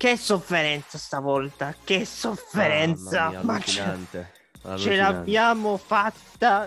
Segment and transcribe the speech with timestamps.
[0.00, 3.24] che sofferenza stavolta, che sofferenza.
[3.24, 6.66] Mamma mia, Ma ce, ce l'abbiamo fatta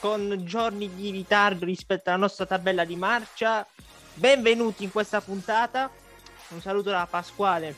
[0.00, 3.66] con giorni di ritardo rispetto alla nostra tabella di marcia.
[4.12, 5.88] Benvenuti in questa puntata.
[6.48, 7.74] Un saluto da Pasquale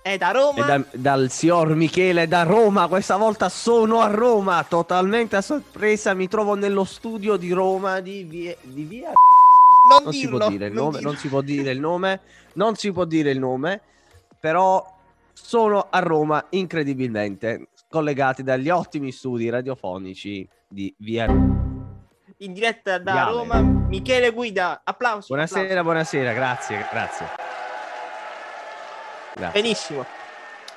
[0.00, 0.64] e da Roma.
[0.64, 6.14] E da- dal signor Michele da Roma, questa volta sono a Roma, totalmente a sorpresa,
[6.14, 8.56] mi trovo nello studio di Roma di via...
[8.62, 9.10] Di via...
[9.90, 12.20] non, Non si dirlo, può dire il non nome, non si può dire il nome,
[12.54, 13.82] non si può dire il nome,
[14.46, 14.80] però
[15.32, 21.26] sono a Roma incredibilmente, collegati dagli ottimi studi radiofonici di via...
[21.26, 23.30] In diretta da Viale.
[23.32, 24.82] Roma, Michele Guida.
[24.84, 25.26] Applausi.
[25.26, 25.82] Buonasera, applausi.
[25.82, 27.26] buonasera, grazie, grazie.
[29.34, 29.60] Grazie.
[29.60, 30.06] Benissimo.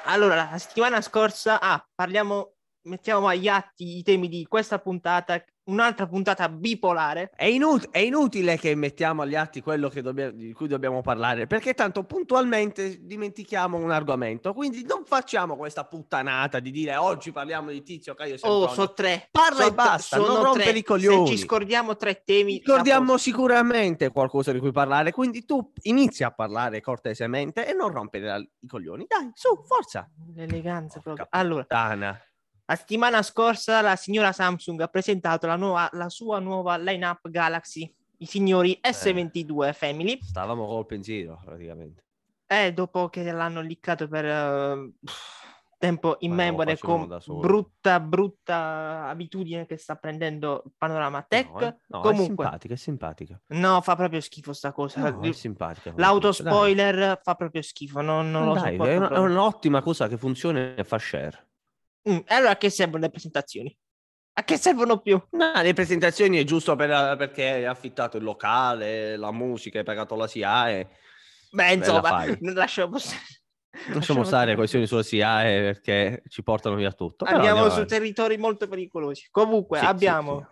[0.05, 2.53] Allora, la settimana scorsa, ah, parliamo,
[2.87, 7.31] mettiamo agli atti i temi di questa puntata, un'altra puntata bipolare.
[7.35, 11.73] È, inut- è inutile che mettiamo agli atti quello dobbia- di cui dobbiamo parlare, perché
[11.73, 14.53] tanto puntualmente dimentichiamo un argomento.
[14.53, 19.27] Quindi non facciamo questa puttanata di dire oggi parliamo di Tizio Caio Oh, sono tre.
[19.31, 21.27] Parla e Sono- basta, non rompere i coglioni.
[21.27, 26.23] Se ci scordiamo tre temi, Ricordiamo a sicuramente qualcosa di cui parlare, quindi tu inizi
[26.23, 29.05] a parlare cortesemente e non rompere i coglioni.
[29.07, 30.09] Dai, su, forza.
[30.35, 31.27] L'eleganza proprio.
[31.31, 32.19] Allora, puttana.
[32.69, 37.91] La settimana scorsa la signora Samsung ha presentato la, nuova, la sua nuova lineup Galaxy,
[38.17, 38.89] i signori Eh.
[38.91, 40.19] S22 Family.
[40.21, 42.03] Stavamo col pensiero, praticamente.
[42.45, 44.91] Eh, dopo che l'hanno liccato per eh,
[45.79, 47.07] tempo lo immemore con
[47.39, 51.49] brutta, brutta abitudine che sta prendendo panorama tech.
[51.49, 51.75] No, eh.
[51.87, 53.41] No, è Comunque, simpatica, è simpatica.
[53.47, 55.09] no, fa proprio schifo sta cosa.
[55.09, 55.91] No, è simpatica.
[55.91, 56.53] come L'auto cosa, dai.
[56.53, 58.01] spoiler fa proprio schifo.
[58.01, 61.47] Non, non lo Dai, sopporto è, una- è un'ottima cosa che funziona e fa share.
[62.09, 63.75] Mm, allora a che servono le presentazioni?
[64.33, 65.21] A che servono più?
[65.31, 70.15] No, le presentazioni è giusto per- perché hai affittato il locale, la musica, hai pagato
[70.15, 70.87] la SIAE.
[71.51, 72.37] Beh, insomma, fai.
[72.53, 73.21] lasciamo stare.
[73.93, 77.25] Lasciamo stare questioni sulla SIAE perché ci portano via tutto.
[77.25, 77.87] però Andiamo su avanti.
[77.87, 79.27] territori molto pericolosi.
[79.29, 80.47] Comunque Sì, sì, abbiamo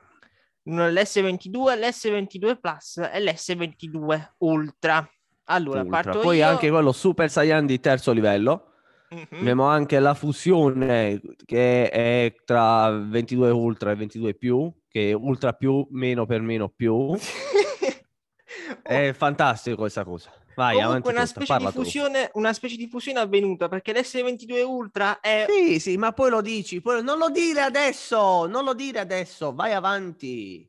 [0.66, 5.10] l'S22, l'S22 Plus e l'S22 Ultra.
[5.46, 6.02] Allora, Ultra.
[6.02, 6.48] parto Poi io.
[6.48, 8.74] anche quello Super Saiyan di terzo livello.
[9.10, 9.40] Mhm.
[9.40, 15.54] Abbiamo anche la fusione che è tra 22 Ultra e 22 più, che è Ultra
[15.54, 17.16] più meno per meno più.
[18.84, 20.32] È fantastico questa cosa.
[20.56, 25.46] Vai, avanti Comunque una specie, fusione, una specie di fusione avvenuta perché l'S22 Ultra è
[25.48, 29.54] Sì, sì, ma poi lo dici, poi non lo dire adesso, non lo dire adesso,
[29.54, 30.68] vai avanti.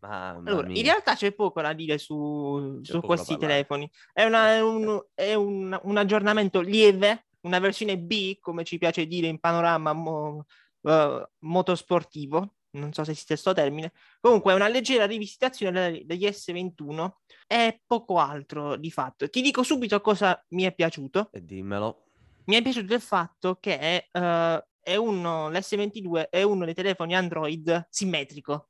[0.00, 3.90] Allora, in realtà c'è poco da dire su, su questi telefoni.
[4.12, 9.06] È, una- è un, è un- un aggiornamento lieve, una versione B, come ci piace
[9.06, 10.44] dire in panorama mo-
[10.82, 12.54] eh, motosportivo.
[12.76, 13.92] Non so se esiste questo termine.
[14.20, 17.10] Comunque è una leggera rivisitazione de- degli S21
[17.46, 19.30] e poco altro di fatto.
[19.30, 21.30] Ti dico subito cosa mi è piaciuto.
[21.32, 22.02] E dimmelo.
[22.46, 27.86] Mi è piaciuto il fatto che eh, è uno, l'S22 è uno dei telefoni Android
[27.88, 28.68] simmetrico.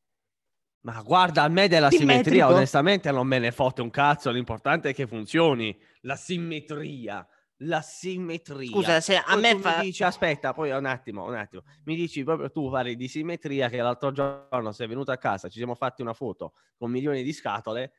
[0.87, 2.23] Ma guarda, a me della Simmetrico.
[2.23, 5.77] simmetria onestamente non me ne fotte un cazzo, l'importante è che funzioni.
[6.03, 7.27] La simmetria,
[7.59, 8.71] la simmetria.
[8.71, 9.79] Scusa, se a me fa...
[9.79, 11.63] mi dici, aspetta, poi un attimo, un attimo.
[11.85, 15.59] Mi dici proprio tu parli di simmetria che l'altro giorno sei venuto a casa, ci
[15.59, 17.93] siamo fatti una foto con milioni di scatole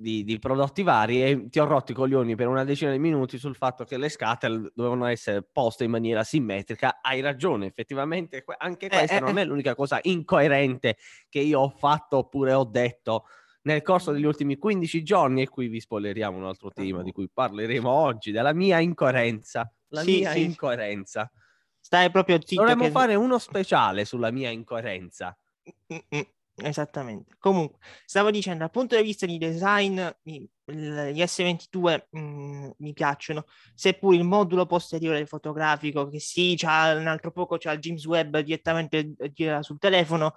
[0.00, 3.36] di, di prodotti vari e ti ho rotto i coglioni per una decina di minuti
[3.36, 7.00] sul fatto che le scatole dovevano essere poste in maniera simmetrica.
[7.02, 9.42] Hai ragione, effettivamente anche questa eh, non eh.
[9.42, 13.24] è l'unica cosa incoerente che io ho fatto oppure ho detto
[13.62, 17.28] nel corso degli ultimi 15 giorni e qui vi spoileriamo un altro tema di cui
[17.32, 19.70] parleremo oggi, della mia incoerenza.
[19.88, 20.44] La Sì, mia sì.
[20.44, 21.30] incoerenza.
[21.80, 22.60] Stai proprio zitto.
[22.62, 25.36] Dovremmo che- fare uno speciale sulla mia incoerenza.
[25.92, 26.24] Mm-mm,
[26.60, 27.36] Esattamente.
[27.38, 33.44] Comunque, stavo dicendo, dal punto di vista di design, gli S22 mm, mi piacciono,
[33.74, 38.38] seppur il modulo posteriore fotografico, che sì, c'ha un altro poco, c'ha il James Webb
[38.38, 40.34] direttamente eh, sul telefono,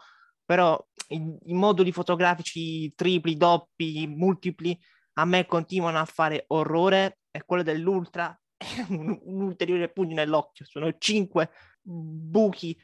[0.52, 0.78] però
[1.08, 4.78] i, i moduli fotografici tripli, doppi, multipli,
[5.14, 10.66] a me continuano a fare orrore e quello dell'Ultra è un, un ulteriore pugno nell'occhio.
[10.66, 11.52] Sono cinque
[11.82, 12.78] buchi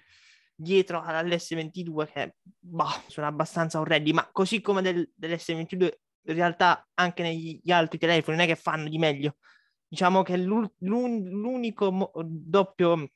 [0.56, 5.92] dietro all'S22 che bah, sono abbastanza orrendi, ma così come del, dell'S22
[6.28, 9.36] in realtà anche negli altri telefoni non è che fanno di meglio.
[9.86, 13.10] Diciamo che l'unico mo- doppio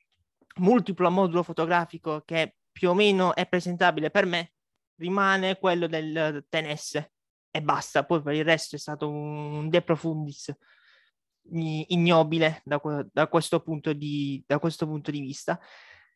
[0.56, 4.52] multiplo modulo fotografico che più o meno è presentabile per me
[4.96, 7.10] rimane quello del TNS
[7.50, 8.04] e basta.
[8.04, 10.54] Poi per il resto è stato un de profundis
[11.44, 12.80] ignobile da,
[13.10, 15.60] da questo punto di, da questo punto di vista.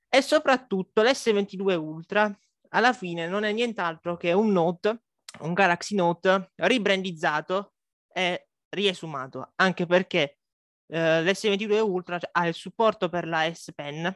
[0.08, 2.36] E soprattutto l'S22 Ultra
[2.70, 5.02] alla fine non è nient'altro che un Note,
[5.40, 7.74] un Galaxy Note ribrandizzato
[8.12, 10.38] e riesumato, anche perché
[10.86, 14.14] eh, l'S22 Ultra ha il supporto per la S Pen,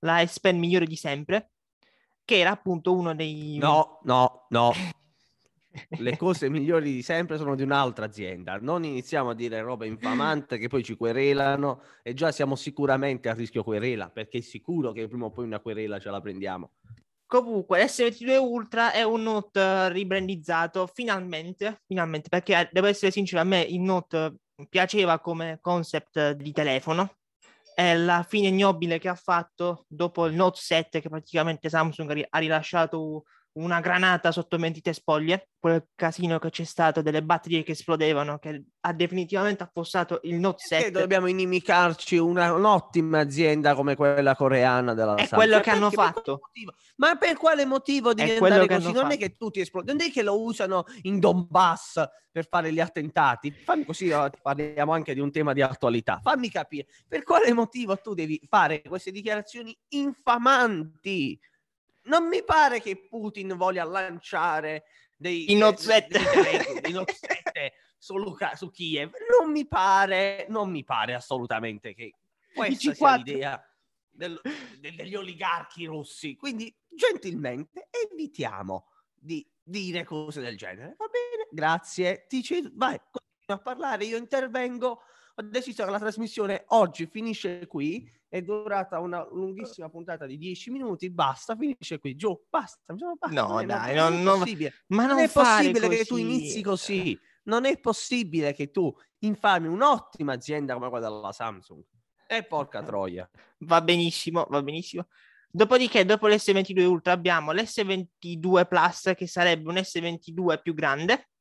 [0.00, 1.51] la S Pen migliore di sempre,
[2.32, 3.58] che era appunto uno dei...
[3.58, 4.72] No, no, no.
[6.00, 8.56] Le cose migliori di sempre sono di un'altra azienda.
[8.58, 13.34] Non iniziamo a dire roba infamante che poi ci querelano e già siamo sicuramente a
[13.34, 16.72] rischio querela perché è sicuro che prima o poi una querela ce la prendiamo.
[17.26, 23.60] Comunque, l'S22 Ultra è un Note ribrandizzato finalmente, finalmente, perché devo essere sincero, a me
[23.60, 24.36] il Note
[24.68, 27.16] piaceva come concept di telefono.
[27.74, 32.38] È la fine ignobile che ha fatto dopo il Note 7, che praticamente Samsung ha
[32.38, 33.24] rilasciato
[33.54, 38.64] una granata sotto mentite spoglie, quel casino che c'è stato delle batterie che esplodevano, che
[38.80, 40.84] ha definitivamente affossato il Note 7.
[40.84, 46.40] Perché dobbiamo inimicarci una, un'ottima azienda come quella coreana della È quello che hanno fatto.
[46.96, 48.84] Ma per quale motivo di andare così?
[48.86, 49.14] Non fatto.
[49.14, 53.50] è che tutti esplodono, non è che lo usano in Donbass per fare gli attentati.
[53.50, 54.10] Fammi così,
[54.40, 56.20] parliamo anche di un tema di attualità.
[56.22, 61.38] Fammi capire, per quale motivo tu devi fare queste dichiarazioni infamanti?
[62.04, 64.84] Non mi pare che Putin voglia lanciare
[65.16, 69.12] dei, I Note 7, dei, dei Note 7 su, Luca, su Kiev.
[69.38, 72.14] Non mi pare, non mi pare assolutamente che
[72.54, 73.74] questa sia l'idea
[74.10, 74.40] del,
[74.78, 76.36] del, degli oligarchi russi.
[76.36, 80.96] Quindi, gentilmente, evitiamo di dire cose del genere.
[80.98, 81.48] Va bene?
[81.50, 82.26] Grazie.
[82.28, 82.70] Ti cedo.
[82.74, 85.02] Vai, continua a parlare, io intervengo.
[85.42, 90.70] Ho deciso che la trasmissione oggi finisce qui è durata una lunghissima puntata di 10
[90.70, 92.94] minuti, basta, finisce qui, giù, basta.
[92.94, 94.72] basta no, non dai, non, non, possibile.
[94.86, 95.98] ma non, non è possibile così.
[95.98, 97.20] che tu inizi così.
[97.44, 101.82] Non è possibile che tu infami un'ottima azienda come quella della Samsung.
[102.28, 103.28] E porca troia.
[103.58, 105.08] Va benissimo, va benissimo.
[105.50, 111.31] Dopodiché, dopo l'S22 Ultra abbiamo l'S22 Plus, che sarebbe un S22 più grande,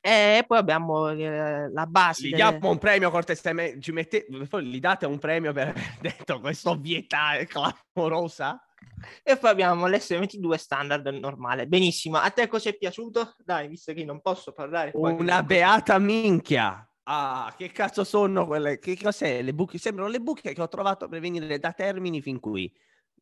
[0.00, 2.28] e poi abbiamo eh, la base.
[2.28, 2.50] Gli delle...
[2.50, 3.80] diamo un premio cortesemente.
[3.80, 4.26] Ci mette...
[4.28, 8.60] Gli date un premio per aver detto questa ovvietà clamorosa.
[9.22, 11.66] E poi abbiamo l'S22 standard normale.
[11.66, 12.16] Benissimo.
[12.16, 13.34] A te cosa è piaciuto?
[13.38, 14.92] Dai, visto che non posso parlare.
[14.94, 16.88] Una beata minchia.
[17.08, 18.78] Ah, che cazzo sono quelle?
[18.78, 19.42] Che cos'è?
[19.42, 19.78] Le buche?
[19.78, 22.72] Sembrano le buche che ho trovato per venire da Termini fin qui,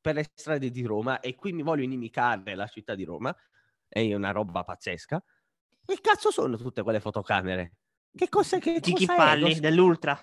[0.00, 1.20] per le strade di Roma.
[1.20, 3.34] E qui mi voglio inimicare la città di Roma.
[3.86, 5.22] È una roba pazzesca.
[5.86, 7.74] Che cazzo sono tutte quelle fotocamere?
[8.16, 9.60] Che cosa che Di cosa chi parli?
[9.60, 10.18] Dell'Ultra?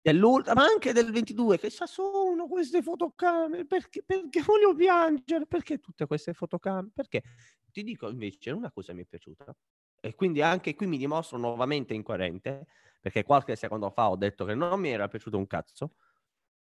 [0.00, 1.58] Dell'Ultra, ma anche del 22.
[1.58, 3.66] Che sa sono queste fotocamere?
[3.66, 5.46] Perché, perché voglio piangere?
[5.46, 6.90] Perché tutte queste fotocamere?
[6.94, 7.22] Perché
[7.70, 9.56] ti dico invece una cosa mi è piaciuta
[10.00, 12.66] e quindi anche qui mi dimostro nuovamente incoerente
[13.00, 15.94] perché qualche secondo fa ho detto che non mi era piaciuto un cazzo.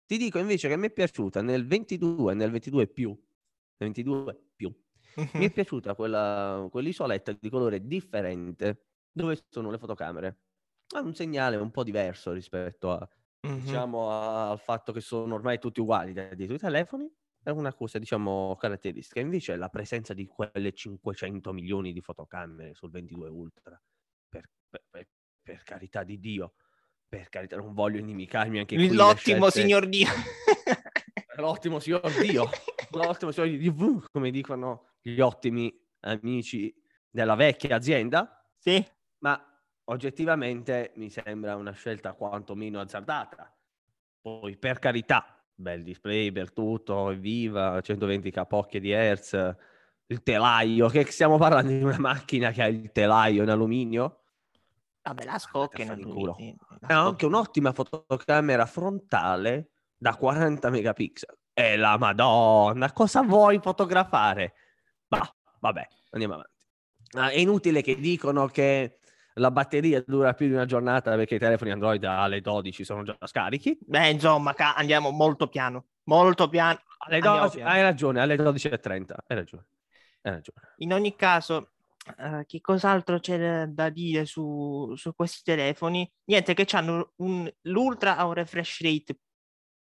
[0.06, 4.74] Ti dico invece che mi è piaciuta nel 22 nel 22 più, nel 22 più
[5.16, 10.40] mi è piaciuta quella, quell'isoletta di colore differente dove sono le fotocamere.
[10.96, 13.08] Ha un segnale un po' diverso rispetto a,
[13.48, 13.60] mm-hmm.
[13.60, 17.12] diciamo, al fatto che sono ormai tutti uguali dietro i telefoni.
[17.42, 19.20] È una cosa, diciamo, caratteristica.
[19.20, 23.82] Invece la presenza di quelle 500 milioni di fotocamere sul 22 Ultra,
[24.28, 25.08] per, per, per,
[25.42, 26.54] per carità di Dio,
[27.08, 28.94] per carità, non voglio inimicarmi anche qui.
[28.94, 29.62] L'ottimo scelte...
[29.62, 30.08] signor Dio.
[31.38, 32.50] L'ottimo signor Dio.
[32.92, 36.74] L'ottimo signor Dio, come dicono gli ottimi amici
[37.10, 38.46] della vecchia azienda.
[38.58, 38.86] Sì.
[39.20, 39.42] Ma
[39.86, 43.54] oggettivamente mi sembra una scelta quantomeno azzardata.
[44.22, 49.56] Poi, per carità, bel display per tutto, viva, 120 capocchie di Hertz,
[50.08, 54.24] il telaio, che stiamo parlando di una macchina che ha il telaio in alluminio.
[55.02, 56.36] Vabbè, la scocca in culo.
[56.82, 61.38] Ha anche un'ottima fotocamera frontale da 40 megapixel.
[61.54, 64.54] E la madonna, cosa vuoi fotografare?
[65.10, 66.58] Bah, vabbè, andiamo avanti.
[67.18, 69.00] Ah, è inutile che dicono che
[69.34, 73.18] la batteria dura più di una giornata perché i telefoni Android alle 12 sono già
[73.24, 73.78] scarichi.
[73.82, 76.80] Beh, insomma, ca- andiamo molto piano, molto piano.
[77.00, 77.72] Alle 12, piano.
[77.72, 79.66] Hai ragione, alle 12.30, hai ragione.
[80.22, 80.60] Hai ragione.
[80.78, 81.72] In ogni caso,
[82.18, 86.10] uh, che cos'altro c'è da dire su, su questi telefoni?
[86.26, 89.18] Niente, che hanno un, l'Ultra ha un refresh rate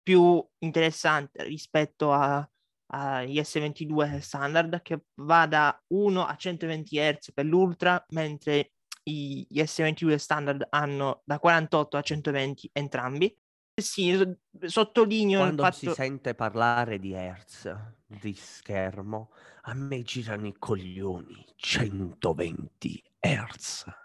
[0.01, 2.45] più interessante rispetto a,
[2.93, 8.73] agli S22 standard che va da 1 a 120 Hz per l'Ultra, mentre
[9.03, 13.35] gli S22 standard hanno da 48 a 120 entrambi.
[13.75, 14.15] Sì,
[14.61, 15.75] sottolineo Quando fatto...
[15.75, 19.31] si sente parlare di Hertz, di schermo,
[19.63, 24.01] a me girano i coglioni 120 Hz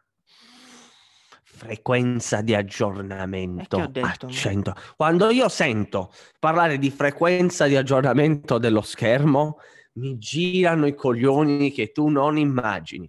[1.50, 4.74] frequenza di aggiornamento detto, a 100.
[4.96, 9.58] Quando io sento parlare di frequenza di aggiornamento dello schermo,
[9.94, 13.08] mi girano i coglioni che tu non immagini.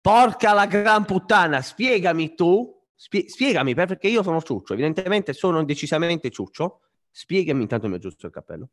[0.00, 6.28] Porca la gran puttana, spiegami tu, Spie- spiegami perché io sono ciuccio, evidentemente sono decisamente
[6.30, 6.80] ciuccio.
[7.10, 8.68] Spiegami, intanto mi aggiusto il cappello.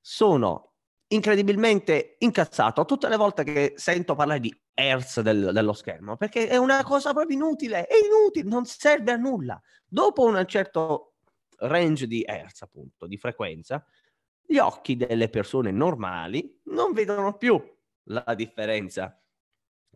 [0.00, 0.67] Sono
[1.08, 6.56] incredibilmente incazzato tutte le volte che sento parlare di hertz del- dello schermo perché è
[6.56, 9.60] una cosa proprio inutile, è inutile, non serve a nulla.
[9.86, 11.14] Dopo un certo
[11.58, 13.84] range di hertz, appunto, di frequenza,
[14.46, 17.60] gli occhi delle persone normali non vedono più
[18.04, 19.20] la differenza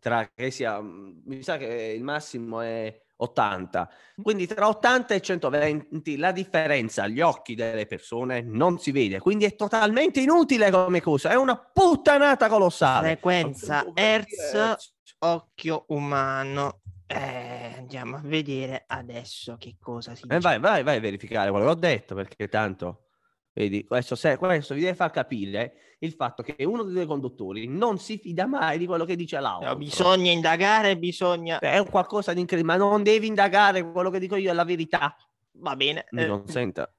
[0.03, 3.89] tra che sia, mi sa che il massimo è 80,
[4.23, 9.45] quindi tra 80 e 120 la differenza agli occhi delle persone non si vede, quindi
[9.45, 13.09] è totalmente inutile come cosa, è una puttanata colossale.
[13.09, 14.93] Frequenza Hertz.
[15.19, 16.81] occhio umano.
[17.07, 20.41] Eh, andiamo a vedere adesso che cosa si Eh, dice.
[20.41, 23.09] vai, vai, vai a verificare quello che ho detto, perché tanto,
[23.53, 27.69] vedi, questo, se- questo vi deve far capire il fatto che uno dei due conduttori
[27.69, 29.69] non si fida mai di quello che dice l'altro.
[29.69, 31.59] No, bisogna indagare, bisogna...
[31.59, 34.65] È un qualcosa di incredibile, ma non devi indagare, quello che dico io è la
[34.65, 35.17] verità.
[35.57, 36.07] Va bene.
[36.11, 36.93] Mi eh, consenta.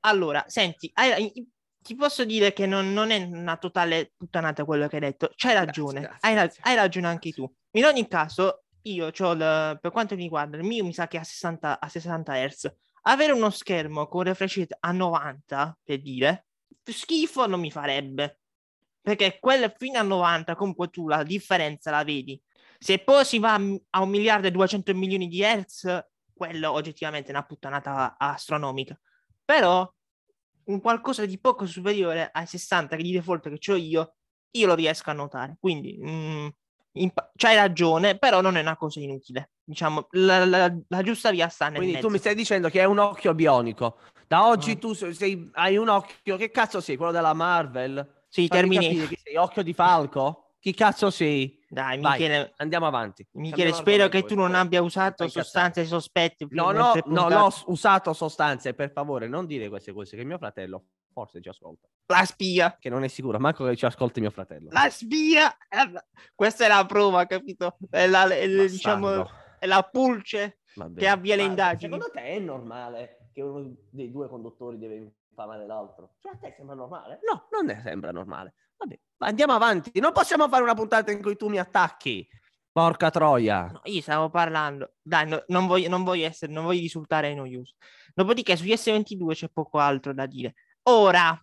[0.00, 1.32] allora, senti, hai-
[1.84, 5.30] ti posso dire che non, non è una totale puttanata quello che hai detto.
[5.36, 6.62] C'hai ragione, grazie, hai, ra- grazie.
[6.64, 7.50] hai ragione anche tu.
[7.72, 11.20] In ogni caso, io il- per quanto mi riguarda, il mio mi sa che è
[11.20, 12.74] a 60, a 60 Hz.
[13.06, 16.46] Avere uno schermo con refresh rate a 90, per dire,
[16.82, 18.40] schifo non mi farebbe.
[19.00, 22.40] Perché quel fino a 90, comunque tu la differenza la vedi.
[22.78, 27.28] Se poi si va a a un miliardo e 200 milioni di Hertz, quello oggettivamente
[27.28, 28.98] è una puttanata astronomica.
[29.44, 29.90] Però
[30.64, 34.14] un qualcosa di poco superiore ai 60 che di default che ho io,
[34.50, 35.56] io lo riesco a notare.
[35.60, 36.48] Quindi mm,
[36.94, 39.50] imp- c'hai ragione, però non è una cosa inutile.
[39.64, 42.06] Diciamo, la, la- la giusta via sta nel Quindi mezzo.
[42.06, 43.98] tu mi stai dicendo che è un occhio bionico.
[44.26, 44.78] Da oggi Mm.
[44.78, 46.96] tu se- sei- hai un occhio, che cazzo sei?
[46.96, 48.22] Quello della Marvel?
[48.28, 50.54] Sì, chi sei, occhio di falco?
[50.58, 51.62] Chi cazzo sei?
[51.68, 53.26] Dai, Vai, Michele, Andiamo avanti.
[53.32, 56.46] Michele, Cambiamo spero che argomento, tu non perché- abbia usato sostanze sospette.
[56.50, 60.38] No, no, no, l'ho s- usato sostanze, per favore, non dire queste cose, che mio
[60.38, 61.88] fratello forse ci ascolta.
[62.06, 64.68] La spia, Che non è sicuro, manco che ci ascolti mio fratello.
[64.72, 65.50] la spia.
[65.70, 66.04] Eh,
[66.34, 67.78] Questa è la prova, capito?
[67.88, 69.26] È la, è diciamo,
[69.58, 70.58] è la pulce.
[70.96, 71.92] Che avvia le indagini.
[71.92, 76.16] Secondo te è normale che uno dei due conduttori deve infamare l'altro?
[76.18, 77.20] Cioè a te sembra normale?
[77.30, 78.54] No, non ne sembra normale.
[78.76, 79.98] Vabbè, ma andiamo avanti.
[80.00, 82.28] Non possiamo fare una puntata in cui tu mi attacchi.
[82.72, 83.70] Porca troia.
[83.70, 84.94] No, io stavo parlando.
[85.00, 87.74] Dai, no- non, voglio, non voglio essere, non voglio risultare noioso.
[88.12, 90.54] Dopodiché sugli S22 c'è poco altro da dire.
[90.86, 91.38] Ora,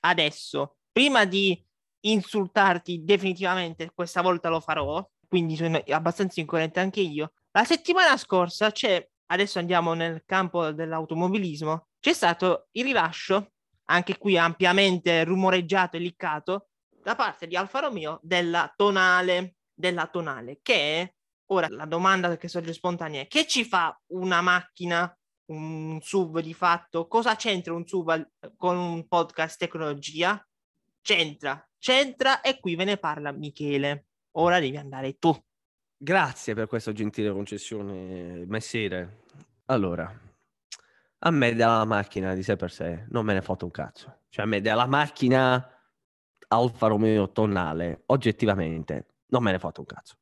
[0.00, 1.58] adesso, prima di
[2.00, 7.32] insultarti definitivamente, questa volta lo farò, quindi sono abbastanza incoerente anche io.
[7.52, 13.52] La settimana scorsa c'è, adesso andiamo nel campo dell'automobilismo, c'è stato il rilascio,
[13.86, 20.58] anche qui ampiamente rumoreggiato e liccato, da parte di Alfa Romeo della tonale, della tonale,
[20.62, 21.12] che è
[21.48, 25.14] Ora la domanda che sorge spontanea è: che ci fa una macchina,
[25.46, 27.06] un SUV di fatto?
[27.06, 30.46] Cosa c'entra un al- con un podcast tecnologia?
[31.02, 34.06] C'entra, c'entra e qui ve ne parla Michele.
[34.32, 35.36] Ora devi andare tu.
[35.96, 39.22] Grazie per questa gentile concessione, messiere.
[39.66, 40.12] Allora,
[41.18, 44.20] a me della macchina di sé per sé non me ne foto un cazzo.
[44.28, 45.68] Cioè, a me della macchina
[46.48, 50.16] Alfa Romeo tonale, oggettivamente, non me ne foto un cazzo.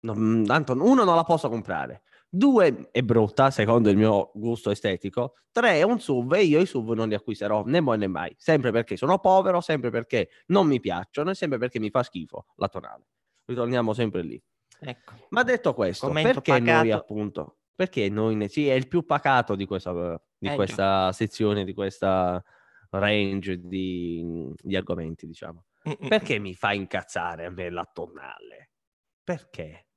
[0.00, 2.02] Non- tanto, uno, non la posso comprare.
[2.30, 5.36] Due, è brutta, secondo il mio gusto estetico.
[5.50, 8.34] Tre, è un SUV e io i SUV non li acquisterò né mai né mai.
[8.36, 12.46] Sempre perché sono povero, sempre perché non mi piacciono e sempre perché mi fa schifo
[12.56, 13.06] la tonale.
[13.46, 14.42] Ritorniamo sempre lì.
[14.80, 15.14] Ecco.
[15.30, 16.94] Ma detto questo, Commento perché noi pacato.
[16.94, 21.64] appunto, perché noi ne, sì, è il più pacato di questa, di Eh, questa sezione,
[21.64, 22.42] di questa
[22.90, 25.64] range di, di argomenti, diciamo.
[25.88, 26.08] Mm-mm.
[26.08, 28.70] Perché mi fa incazzare a me la tonale?
[29.24, 29.87] Perché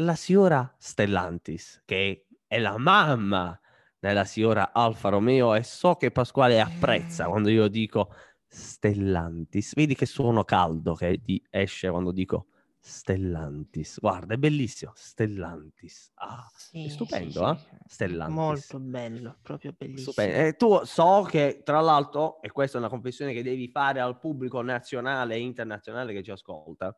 [0.00, 3.58] la signora Stellantis, che è la mamma
[3.98, 7.28] della signora Alfa Romeo, e so che Pasquale apprezza Eh.
[7.28, 8.12] quando io dico
[8.48, 9.74] Stellantis.
[9.74, 12.46] Vedi che suono caldo che ti esce quando dico
[12.80, 13.98] Stellantis.
[14.00, 14.92] Guarda, è bellissimo.
[14.94, 16.10] Stellantis.
[16.14, 17.78] Ah, Sì, è stupendo, sì, eh?
[17.78, 17.94] sì.
[17.94, 18.34] Stellantis.
[18.34, 20.12] Molto bello, proprio bellissimo.
[20.12, 20.36] Stupendo.
[20.46, 24.18] E tu so che, tra l'altro, e questa è una confessione che devi fare al
[24.18, 26.96] pubblico nazionale e internazionale che ci ascolta,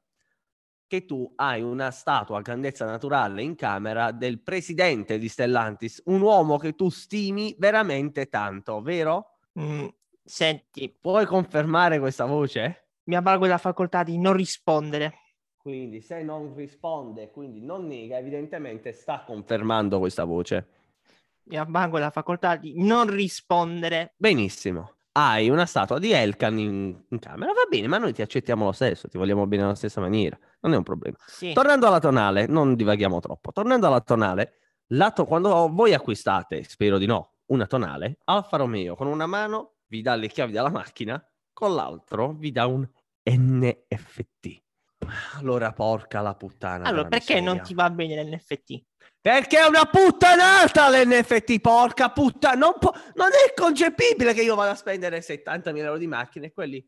[0.92, 6.20] che tu hai una statua a grandezza naturale in camera del presidente di Stellantis, un
[6.20, 9.38] uomo che tu stimi veramente tanto, vero?
[9.58, 9.86] Mm,
[10.22, 12.88] senti, Puoi confermare questa voce?
[13.04, 15.14] mi avvalgo della facoltà di non rispondere.
[15.56, 20.66] Quindi se non risponde, quindi non nega, evidentemente sta confermando questa voce.
[21.44, 24.12] Mi avvalgo della facoltà di non rispondere.
[24.18, 24.96] Benissimo.
[25.14, 28.72] Hai una statua di Elkan in, in camera, va bene, ma noi ti accettiamo lo
[28.72, 31.16] stesso, ti vogliamo bene alla stessa maniera, non è un problema.
[31.26, 31.52] Sì.
[31.52, 33.52] Tornando alla tonale, non divaghiamo troppo.
[33.52, 34.54] Tornando alla tonale,
[34.88, 40.00] lato, quando voi acquistate, spero di no, una tonale, Alfa Romeo con una mano vi
[40.00, 42.88] dà le chiavi della macchina, con l'altro vi dà un
[43.22, 44.61] NFT.
[45.36, 46.84] Allora, porca la puttana.
[46.84, 47.62] Allora, perché non miseria.
[47.62, 48.82] ti va bene l'NFT?
[49.20, 52.56] Perché è una puttanata l'NFT, porca puttana.
[52.56, 56.52] Non, può- non è concepibile che io vada a spendere 70.000 euro di macchine e
[56.52, 56.86] quelli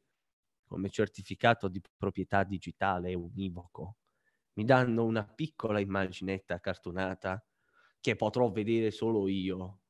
[0.66, 3.99] come certificato di proprietà digitale univoco
[4.54, 7.44] mi danno una piccola immaginetta cartonata
[8.00, 9.80] che potrò vedere solo io.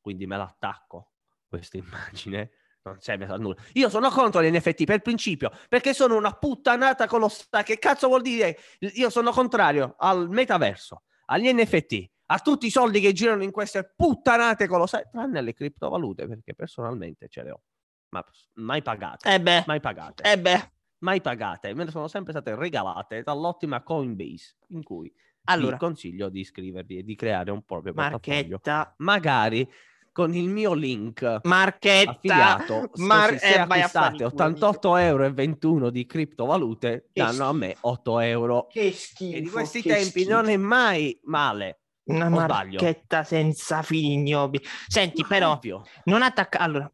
[0.00, 1.12] Quindi me l'attacco,
[1.46, 2.50] questa immagine.
[2.88, 3.56] Non serve a nulla.
[3.74, 7.64] Io sono contro gli NFT per principio, perché sono una puttanata colossale.
[7.64, 8.58] Che cazzo vuol dire?
[8.78, 13.92] Io sono contrario al metaverso, agli NFT, a tutti i soldi che girano in queste
[13.96, 17.62] puttanate colossali, tranne le criptovalute, perché personalmente ce le ho.
[18.10, 20.70] Ma mai pagate, Eh beh, mai pagate, eh beh.
[21.00, 21.74] mai pagate.
[21.74, 25.12] Me ne sono sempre state regalate dall'ottima Coinbase, in cui
[25.44, 28.60] Allora, vi consiglio di iscrivervi e di creare un proprio portafoglio.
[28.62, 29.70] Marchetta, Magari
[30.18, 35.24] con il mio link Marchetta, affiliato, Mar- così se eh, acquistate il culo, 88 euro
[35.24, 38.66] e 21 di criptovalute, Che danno a me 8 euro.
[38.66, 39.36] Che schifo.
[39.36, 40.30] E di questi tempi schifo.
[40.32, 41.82] non è mai male.
[42.08, 42.80] Una o sbaglio?
[42.80, 44.64] marchetta senza fini ignobili.
[44.88, 45.84] Senti, però, Ovvio.
[46.06, 46.58] non attacca...
[46.58, 46.90] Allora,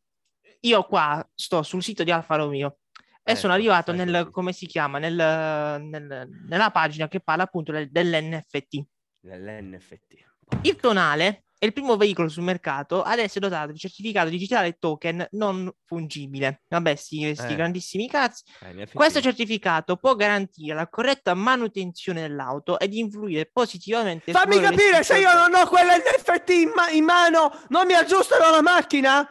[0.61, 2.81] io qua sto sul sito di Alfa Romeo
[3.23, 7.45] e Ecco, sono arrivato stai nel, come si chiama, nel, nel- nella pagina che parla
[7.45, 8.85] appunto del- dell'NFT.
[9.21, 10.15] Nell'NFT.
[10.61, 15.27] Il tonale è il primo veicolo sul mercato ad essere dotato di certificato digitale token
[15.33, 16.63] non fungibile.
[16.69, 17.57] Vabbè, sti, sti Eh.
[17.57, 18.45] grandissimi cazzi.
[18.61, 18.89] Eh.
[18.93, 25.33] Questo certificato può garantire la corretta manutenzione dell'auto ed influire positivamente Fammi capire se io
[25.33, 29.29] non ho quell'NFT in, ma- in mano, non mi aggiustano la macchina?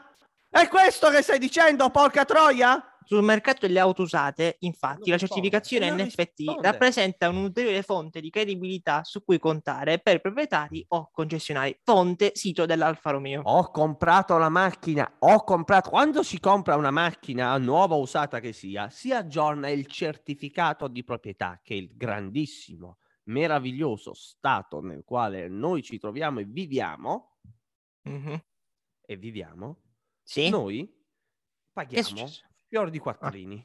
[0.50, 2.92] È questo che stai dicendo, porca troia?
[3.05, 6.61] Sul mercato delle auto usate, infatti, la risponde, certificazione non NFT risponde.
[6.61, 11.77] rappresenta un'ulteriore fonte di credibilità su cui contare per proprietari o concessionari.
[11.83, 13.42] Fonte sito dell'Alfa Romeo.
[13.44, 15.89] Ho comprato la macchina, ho comprato.
[15.89, 21.03] Quando si compra una macchina nuova o usata che sia, si aggiorna il certificato di
[21.03, 27.37] proprietà, che è il grandissimo, meraviglioso stato nel quale noi ci troviamo e viviamo.
[28.03, 28.44] Mhm.
[29.05, 29.81] E viviamo.
[30.24, 30.50] Sì.
[30.50, 30.89] Noi
[31.72, 32.27] paghiamo
[32.74, 33.64] fior di quattrini.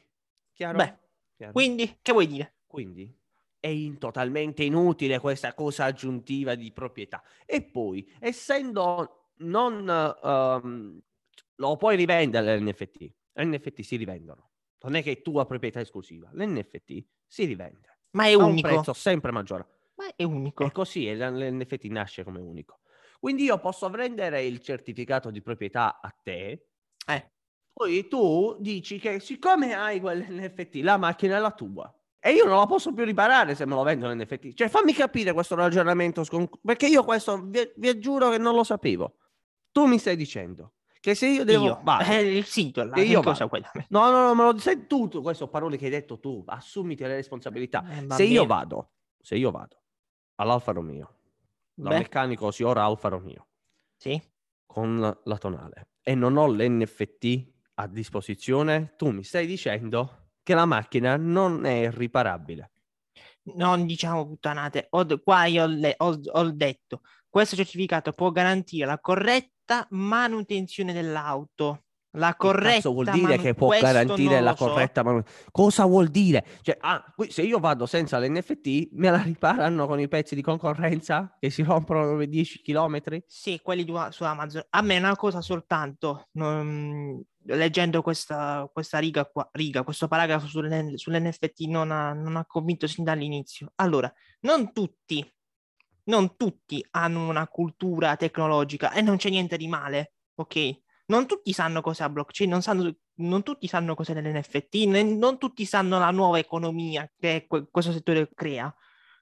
[0.53, 0.77] Chiaro?
[0.77, 0.97] Beh,
[1.35, 1.51] Chiaro?
[1.53, 2.57] Quindi, che vuoi dire?
[2.67, 3.11] Quindi
[3.59, 7.23] è in- totalmente inutile questa cosa aggiuntiva di proprietà.
[7.47, 9.89] E poi, essendo non...
[10.23, 11.01] ehm,
[11.55, 13.11] lo puoi rivendere l'NFT.
[13.33, 14.51] L'NFT si rivendono.
[14.81, 16.29] Non è che è tua proprietà esclusiva.
[16.31, 17.97] L'NFT si rivende.
[18.11, 18.67] Ma è A un unico.
[18.67, 19.67] prezzo sempre maggiore.
[19.95, 20.63] Ma è unico.
[20.63, 22.81] E così l'NFT nasce come unico.
[23.19, 26.67] Quindi io posso vendere il certificato di proprietà a te.
[27.07, 27.31] Eh.
[27.79, 31.89] Poi tu dici che siccome hai quell'NFT, la macchina è la tua.
[32.19, 34.51] E io non la posso più riparare se me lo vendo l'NFT.
[34.51, 36.25] Cioè, fammi capire questo ragionamento.
[36.25, 39.15] scon- Perché io questo vi, vi giuro che non lo sapevo.
[39.71, 41.63] Tu mi stai dicendo che se io devo.
[41.63, 41.79] Io.
[41.81, 42.17] Vai.
[42.17, 43.69] Eh, il sito là, io cosa vado.
[43.73, 43.85] me?
[43.87, 45.21] No, no, no, me lo sei tu, tu.
[45.21, 46.43] Queste parole che hai detto tu.
[46.47, 47.85] Assumiti le responsabilità.
[47.89, 48.89] Eh, se io vado,
[49.21, 49.81] se io vado
[50.35, 51.13] all'Alfa Romeo,
[51.73, 53.47] da meccanico si ora Alfa Romeo
[53.95, 54.21] sì.
[54.65, 60.65] con la tonale e non ho l'NFT a disposizione, tu mi stai dicendo che la
[60.65, 62.71] macchina non è riparabile.
[63.55, 64.87] Non diciamo puttanate.
[64.91, 70.91] Ho qua io ho, le- ho- ho detto, questo certificato può garantire la corretta manutenzione
[70.93, 71.83] dell'auto.
[72.13, 74.65] La corretta cazzo vuol dire manu- che può garantire la lo so.
[74.65, 76.43] corretta manu- Cosa vuol dire?
[76.63, 81.35] Cioè, ah, se io vado senza l'NFT, me la riparano con i pezzi di concorrenza
[81.39, 83.21] che si rompono dopo 10 km?
[83.27, 84.63] Sì, quelli su Amazon.
[84.71, 87.23] A me una cosa soltanto, non-
[87.55, 92.87] leggendo questa, questa riga qua, riga, questo paragrafo sull'N- sull'NFT non ha, non ha convinto
[92.87, 93.71] sin dall'inizio.
[93.75, 95.25] Allora, non tutti,
[96.05, 100.81] non tutti hanno una cultura tecnologica e non c'è niente di male, ok?
[101.07, 105.65] Non tutti sanno cos'è la blockchain, non, sanno, non tutti sanno cos'è l'NFT, non tutti
[105.65, 108.73] sanno la nuova economia che que- questo settore crea.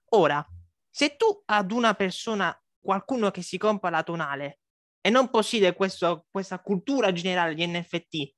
[0.10, 0.46] Ora,
[0.90, 4.60] se tu ad una persona, qualcuno che si compra la tonale
[5.02, 8.34] e non possiede questo- questa cultura generale di NFT,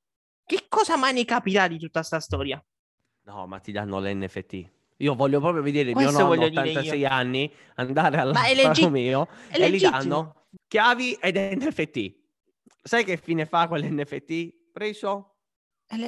[0.45, 2.63] che cosa mai ne capirà di tutta sta storia?
[3.24, 4.69] No, ma ti danno l'NFT.
[4.98, 7.08] Io voglio proprio vedere Questo mio nonno, voglio dire 86 io.
[7.10, 8.84] anni, andare all'Alfa leggi-
[9.50, 12.15] È e gli danno chiavi ed NFT.
[12.82, 14.72] Sai che fine fa quell'NFT?
[14.74, 15.36] Preso?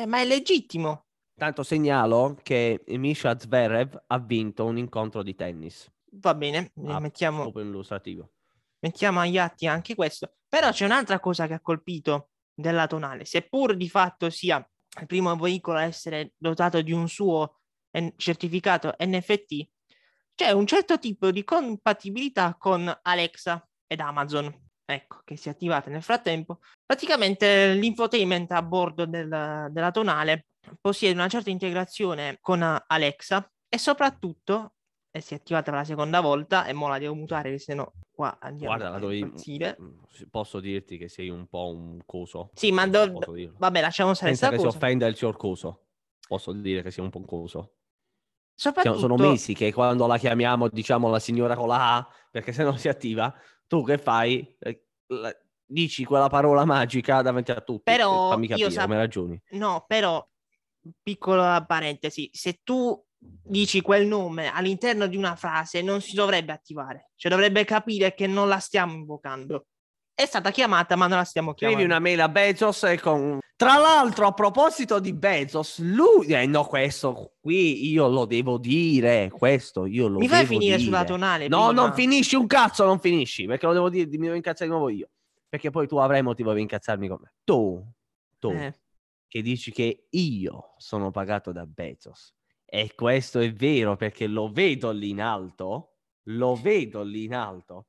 [0.08, 1.06] Ma è legittimo.
[1.36, 5.90] Tanto segnalo che Misha Zverev ha vinto un incontro di tennis.
[6.14, 8.32] Va bene, Ah, mettiamo, illustrativo.
[8.80, 10.34] mettiamo agli atti anche questo.
[10.52, 14.58] Però c'è un'altra cosa che ha colpito della tonale, seppur di fatto sia
[15.00, 17.62] il primo veicolo a essere dotato di un suo
[18.18, 19.70] certificato NFT,
[20.36, 23.66] c'è un certo tipo di compatibilità con Alexa.
[23.88, 24.54] ed Amazon,
[24.86, 26.60] ecco, che si è attivata nel frattempo.
[26.86, 30.48] Praticamente l'infotainment a bordo del- della tonale
[30.80, 34.76] possiede una certa integrazione con Alexa e soprattutto
[35.12, 37.94] e si è attivata per la seconda volta e mo la devo mutare, se no
[38.12, 39.34] qua andiamo Guarda, a dovevi...
[40.30, 42.52] Posso dirti che sei un po' un coso.
[42.54, 43.20] Sì, ma do-
[43.58, 44.78] vabbè, lasciamo stare Senza che si cosa.
[44.78, 45.88] offenda il signor coso.
[46.28, 47.74] Posso dire che sia un po' un coso.
[48.56, 52.64] Soprattutto, sono mesi che quando la chiamiamo diciamo la signora con la A, perché se
[52.64, 53.34] non si attiva,
[53.68, 54.56] tu che fai?
[54.60, 55.36] Eh, la-
[55.72, 57.84] Dici quella parola magica davanti a tutti.
[57.84, 59.42] Però fammi capire sap- come ragioni.
[59.52, 60.26] no, però,
[61.02, 67.12] piccola parentesi, se tu dici quel nome all'interno di una frase non si dovrebbe attivare,
[67.16, 69.66] cioè dovrebbe capire che non la stiamo invocando.
[70.14, 71.84] È stata chiamata, ma non la stiamo chiamando.
[71.84, 73.40] una mail a Bezos e con...
[73.56, 76.28] Tra l'altro, a proposito di Bezos, lui...
[76.28, 80.76] Eh, no, questo qui io lo devo dire, questo io lo Mi devo fai finire
[80.78, 80.88] dire.
[80.88, 81.48] sulla tonale?
[81.48, 81.82] No, prima?
[81.82, 84.90] non finisci un cazzo, non finisci, perché lo devo dire, mi devo incazzare di nuovo
[84.90, 85.10] io.
[85.48, 87.34] Perché poi tu avrai motivo per incazzarmi con me.
[87.44, 87.84] Tu,
[88.40, 88.74] tu, Eh,
[89.28, 92.34] che dici che io sono pagato da Bezos.
[92.74, 97.88] E questo è vero perché lo vedo lì in alto, lo vedo lì in alto.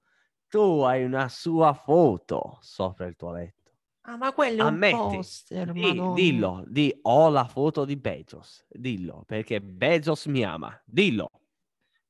[0.49, 3.71] Tu hai una sua foto sopra il tuo letto.
[4.01, 8.67] Ah, ma quello è un Ammetti, poster, Di- dillo, di ho la foto di Bezos,
[8.69, 11.31] dillo, perché Bezos mi ama, dillo.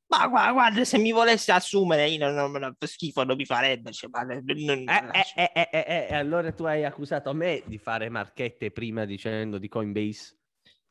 [0.06, 3.92] Ma guarda, guarda, se mi volesse assumere, io non, non, schifo non mi farebbe.
[3.92, 7.62] Cioè, ma, non- non- Eh, eh, eh, eh, eh, eh, allora tu hai accusato me
[7.66, 10.38] di fare marchette prima dicendo di Coinbase.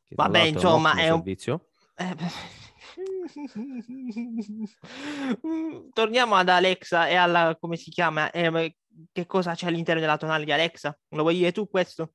[0.10, 1.66] Vabbè, insomma, è un- servizio.
[5.94, 8.32] Torniamo ad Alexa e alla come si chiama?
[8.32, 8.76] Eh,
[9.12, 10.98] che cosa c'è all'interno della tonale di Alexa?
[11.10, 12.14] Lo vuoi dire tu questo?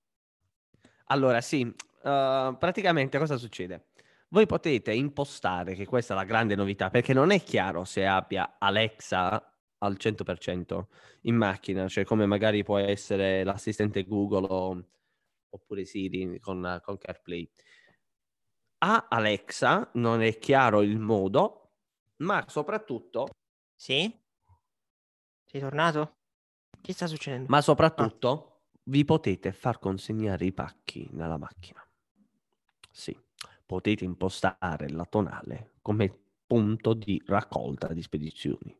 [1.07, 3.87] Allora, sì, uh, praticamente cosa succede?
[4.29, 8.57] Voi potete impostare, che questa è la grande novità, perché non è chiaro se abbia
[8.59, 10.87] Alexa al 100%
[11.22, 14.85] in macchina, cioè come magari può essere l'assistente Google o-
[15.51, 17.49] oppure Siri con, con CarPlay.
[18.78, 21.70] A Alexa non è chiaro il modo,
[22.16, 23.28] ma soprattutto,
[23.74, 24.14] Sì?
[25.44, 26.16] Sei tornato?
[26.80, 27.46] Che sta succedendo?
[27.48, 31.82] ma soprattutto vi potete far consegnare i pacchi nella macchina.
[32.90, 33.16] Sì,
[33.64, 36.12] potete impostare la tonale come
[36.46, 38.78] punto di raccolta di spedizioni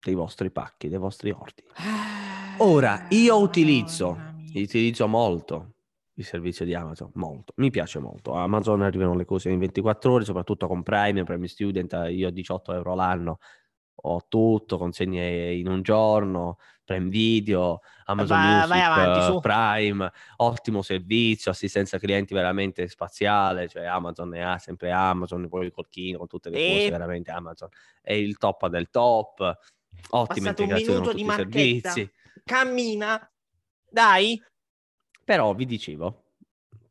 [0.00, 1.68] dei vostri pacchi, dei vostri ordini.
[2.58, 4.16] Ora, io utilizzo,
[4.54, 5.75] utilizzo molto
[6.18, 8.34] il servizio di Amazon, molto, mi piace molto.
[8.34, 12.30] A Amazon arrivano le cose in 24 ore, soprattutto con Prime, Prime Student, io ho
[12.30, 13.38] 18 euro l'anno,
[13.94, 19.40] ho tutto, consegne in un giorno, Prime Video, Amazon Vai- Music, vai avanti, su.
[19.40, 25.88] Prime, ottimo servizio, assistenza clienti veramente spaziale, cioè Amazon ne ha sempre Amazon, poi col
[25.88, 27.68] Kino, con tutte le E- cose, veramente Amazon
[28.00, 31.90] è il top del top, ottima Passato un integrazione minuto con di marchetta.
[31.90, 32.12] servizi.
[32.44, 33.30] Cammina.
[33.90, 34.42] Dai.
[35.26, 36.34] Però vi dicevo,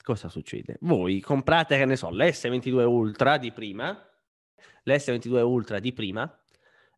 [0.04, 0.76] cosa succede?
[0.82, 3.98] Voi comprate, che ne so, l'S22 Ultra di prima,
[4.84, 6.44] l'S22 Ultra di prima,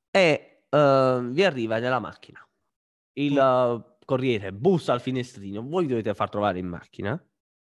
[0.10, 2.44] e eh, vi arriva nella macchina.
[3.14, 7.24] Il eh, corriere bussa al finestrino, voi dovete far trovare in macchina,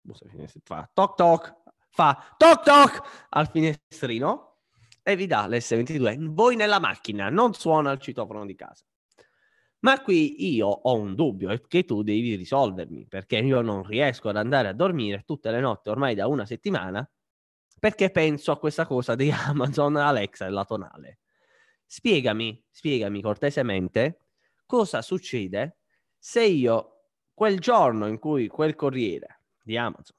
[0.01, 1.55] bussa al finestrino, fa toc toc,
[1.91, 4.57] fa toc toc al finestrino
[5.05, 6.33] e vi dà l'S22.
[6.33, 8.85] Voi nella macchina, non suona il citofono di casa.
[9.83, 14.29] Ma qui io ho un dubbio e che tu devi risolvermi perché io non riesco
[14.29, 17.09] ad andare a dormire tutte le notti ormai da una settimana
[17.81, 21.19] perché penso a questa cosa di Amazon Alexa e la tonale.
[21.85, 24.21] Spiegami, spiegami cortesemente
[24.67, 25.79] cosa succede
[26.17, 30.17] se io quel giorno in cui quel corriere di Amazon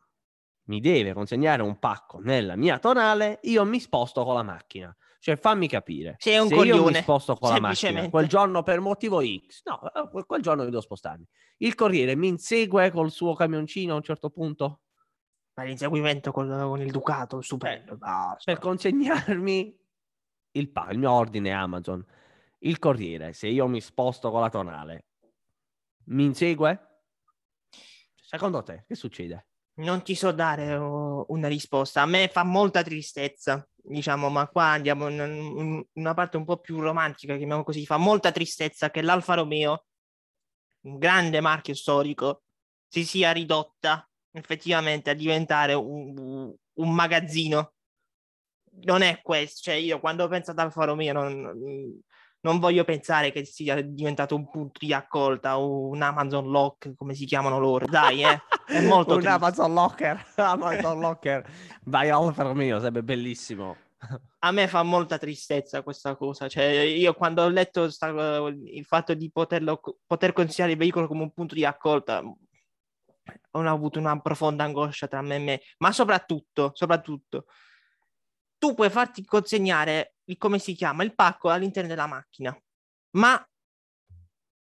[0.65, 4.95] mi deve consegnare un pacco nella mia tonale, io mi sposto con la macchina.
[5.23, 6.17] Cioè, fammi capire.
[6.19, 9.61] Sei un se io mi coglione, sposto con la macchina quel giorno per motivo X,
[9.63, 11.25] no, eh, quel giorno devo spostarmi.
[11.59, 14.81] Il corriere mi insegue col suo camioncino a un certo punto
[15.53, 17.95] Ma l'inseguimento con, con il Ducato, stupendo.
[17.95, 18.51] basta.
[18.51, 19.79] per consegnarmi
[20.51, 22.05] il, pa- il mio ordine Amazon.
[22.59, 25.05] Il corriere, se io mi sposto con la tonale,
[26.07, 27.05] mi insegue?
[28.13, 29.47] Secondo te, che succede?
[29.75, 32.01] Non ti so dare oh, una risposta.
[32.01, 36.57] A me fa molta tristezza, diciamo, ma qua andiamo in, in una parte un po'
[36.57, 37.85] più romantica, chiamiamo così.
[37.85, 39.85] Fa molta tristezza che l'Alfa Romeo,
[40.85, 42.43] un grande marchio storico,
[42.87, 47.73] si sia ridotta effettivamente a diventare un, un magazzino.
[48.85, 52.01] Non è questo, cioè io quando penso ad Alfa Romeo non,
[52.41, 57.13] non voglio pensare che sia diventato un punto di raccolta o un Amazon Lock, come
[57.13, 57.85] si chiamano loro.
[57.85, 58.41] Dai, eh.
[58.65, 59.35] È molto un triste.
[59.35, 61.49] Amazon Locker, Amazon Locker.
[61.83, 63.77] Vai Alfa Romeo, sarebbe bellissimo.
[64.39, 66.47] a me fa molta tristezza questa cosa.
[66.47, 71.23] Cioè, io quando ho letto sta, il fatto di poterlo, poter considerare il veicolo come
[71.23, 75.61] un punto di raccolta, ho avuto una profonda angoscia tra me e me.
[75.77, 77.45] Ma soprattutto, soprattutto,
[78.57, 82.57] tu puoi farti consegnare, il, come si chiama, il pacco all'interno della macchina.
[83.11, 83.45] Ma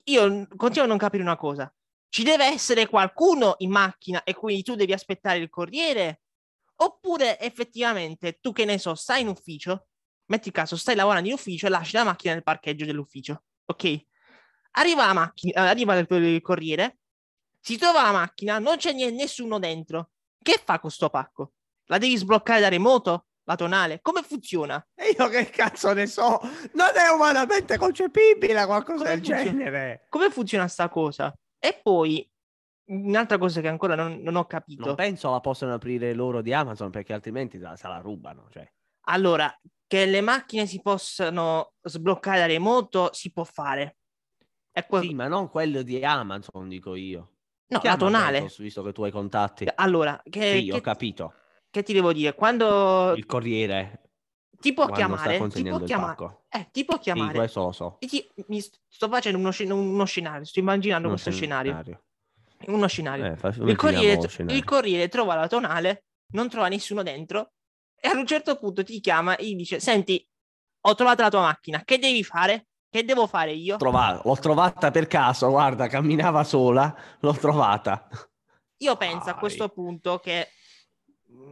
[0.04, 1.72] io continuo a non capire una cosa.
[2.14, 6.20] Ci deve essere qualcuno in macchina e quindi tu devi aspettare il corriere
[6.77, 9.88] Oppure effettivamente tu che ne so, stai in ufficio,
[10.27, 14.00] metti caso, stai lavorando in ufficio e lasci la macchina nel parcheggio dell'ufficio, ok?
[14.72, 16.98] Arriva la macchina, arriva il, il corriere,
[17.61, 20.11] si trova la macchina, non c'è n- nessuno dentro.
[20.40, 21.55] Che fa con sto pacco?
[21.87, 23.27] La devi sbloccare da remoto?
[23.44, 24.00] La tonale?
[24.03, 24.85] Come funziona?
[24.94, 26.40] E io che cazzo ne so?
[26.72, 29.42] Non è umanamente concepibile qualcosa Come del funziona?
[29.42, 30.07] genere.
[30.09, 31.33] Come funziona sta cosa?
[31.64, 32.31] E poi
[32.90, 34.85] un'altra cosa che ancora non, non ho capito.
[34.85, 38.48] Non penso la possano aprire loro di Amazon perché altrimenti la- se la rubano.
[38.50, 38.70] Cioè.
[39.07, 39.50] Allora,
[39.87, 43.96] che le macchine si possano sbloccare da remoto si può fare.
[44.70, 47.31] È quel- Sì, ma non quello di Amazon, dico io.
[47.68, 48.50] no, Chiama la tonale.
[48.59, 49.66] Visto che tu hai contatti.
[49.74, 51.33] Allora, che, Sì, ho che- capito.
[51.70, 52.35] che ti devo dire?
[52.35, 54.04] Quando Il corriere
[54.64, 57.48] ti può chiamare, ti può chiamare, eh, ti può chiamare.
[57.48, 57.96] so.
[57.98, 58.27] E ti-
[58.88, 61.72] sto facendo uno, uno scenario, sto immaginando Non questo scenario.
[61.72, 62.05] scenario.
[62.68, 63.24] Uno scenario.
[63.27, 63.37] Eh,
[63.70, 64.57] il, corriere, scenario.
[64.57, 67.53] il corriere trova la tonale, non trova nessuno dentro
[67.94, 70.27] e ad un certo punto ti chiama e gli dice: Senti,
[70.87, 72.68] ho trovato la tua macchina, che devi fare?
[72.88, 73.77] Che devo fare io?
[73.77, 78.09] Trova- L'ho trovata per caso, guarda, camminava sola, l'ho trovata.
[78.79, 79.40] Io penso a Dai.
[79.40, 80.48] questo punto che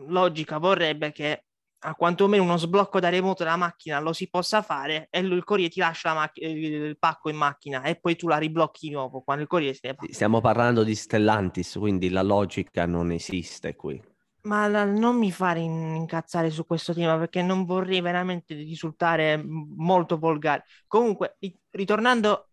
[0.07, 1.45] logica vorrebbe che
[1.85, 5.45] a quantomeno uno sblocco da remoto della macchina lo si possa fare e lui- il
[5.45, 8.93] corriere ti lascia la mac- il pacco in macchina e poi tu la riblocchi di
[8.95, 10.07] nuovo quando il corriere se ne va.
[10.11, 14.01] Stiamo parlando di Stellantis, quindi la logica non esiste qui.
[14.43, 19.41] Ma la- non mi fare in- incazzare su questo tema perché non vorrei veramente risultare
[19.45, 20.65] molto volgare.
[20.87, 22.49] Comunque, ri- ritornando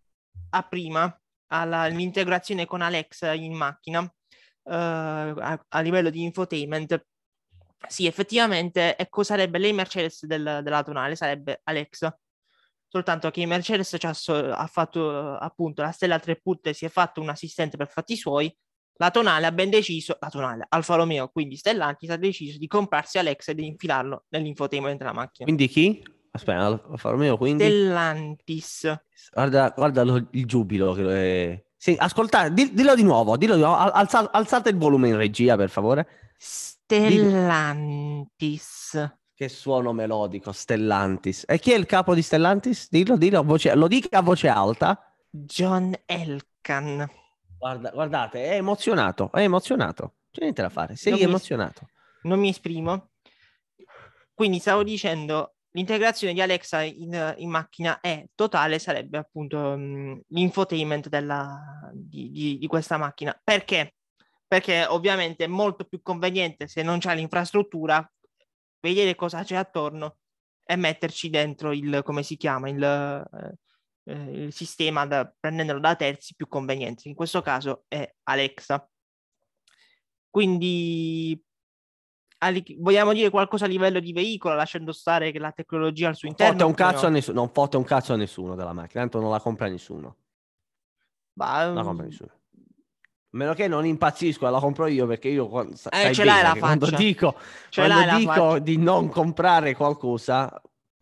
[0.52, 7.06] a prima, alla- all'integrazione con Alexa in macchina, eh, a, a livello di infotainment,
[7.88, 12.18] sì, effettivamente, ecco, sarebbe lei Mercedes del- della tonale, sarebbe Alexa.
[12.88, 17.30] Soltanto che Mercedes ci ha, fatto appunto la Stella 3 Putte, si è fatto un
[17.30, 18.54] assistente per fatti suoi.
[18.96, 23.18] La tonale ha ben deciso, la tonale Alfa Romeo, quindi Stellantis ha deciso di comprarsi
[23.18, 25.46] Alexa e di infilarlo nell'infotainment della macchina.
[25.46, 26.04] Quindi chi?
[26.32, 27.64] Aspetta, Alfa Romeo, quindi...
[27.64, 29.02] Stellantis.
[29.32, 30.94] Guarda, guarda lo- il giubilo.
[30.94, 31.04] Che...
[31.54, 33.76] è- Sì, ascoltate, di- dillo di nuovo, dillo di nuovo.
[33.78, 36.08] Al- alza- alzate il volume in regia, per favore.
[37.80, 39.10] Stellantis.
[39.34, 41.46] Che suono melodico, Stellantis.
[41.48, 42.88] E chi è il capo di Stellantis?
[42.90, 43.74] Dillo, dillo, voce...
[43.76, 45.00] lo dica a voce alta.
[45.30, 47.08] John Elkan.
[47.58, 50.16] Guarda, guardate, è emozionato, è emozionato.
[50.32, 51.88] C'è niente da fare, sei Non mi- emozionato.
[52.24, 53.12] non mi esprimo.
[54.34, 61.08] Quindi stavo dicendo, l'integrazione di Alexa in, in macchina è totale, sarebbe appunto mh, l'infotainment
[61.10, 63.40] della- di, di- di questa macchina.
[63.44, 63.96] Perché?
[64.50, 68.12] Perché ovviamente è molto più conveniente se non c'è l'infrastruttura
[68.82, 70.18] vedere cosa c'è attorno
[70.66, 73.58] e metterci dentro il, come si chiama, il, eh,
[74.12, 77.08] eh, il sistema da- prendendolo da terzi più conveniente.
[77.08, 78.90] In questo caso è Alexa.
[80.32, 81.40] Quindi
[82.78, 86.36] vogliamo dire qualcosa a livello di veicolo, lasciando stare che la tecnologia al suo Non
[86.40, 86.54] interno.
[86.54, 87.16] fotte un cazzo a no?
[87.16, 90.18] nessuno, non fotte un cazzo a nessuno della macchina, tanto non la compra nessuno.
[91.34, 92.39] Non la mm, compra nessuno.
[93.32, 96.54] Meno che non impazzisco la compro io perché io qua- sa- Eh, ce l'hai la
[96.54, 96.98] che quando faccia.
[96.98, 97.36] dico,
[97.70, 98.60] ce quando dico faccia.
[98.60, 100.52] di non comprare qualcosa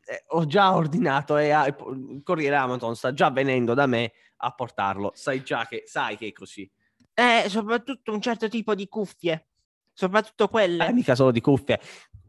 [0.10, 4.52] eh, ho già ordinato e ha- il corriere Amazon sta già venendo da me a
[4.52, 5.12] portarlo.
[5.16, 6.70] Sai già che sai che è così.
[7.13, 9.48] Eh, soprattutto un certo tipo di cuffie,
[9.94, 10.88] soprattutto quelle.
[10.88, 11.80] Eh, mica solo di cuffie.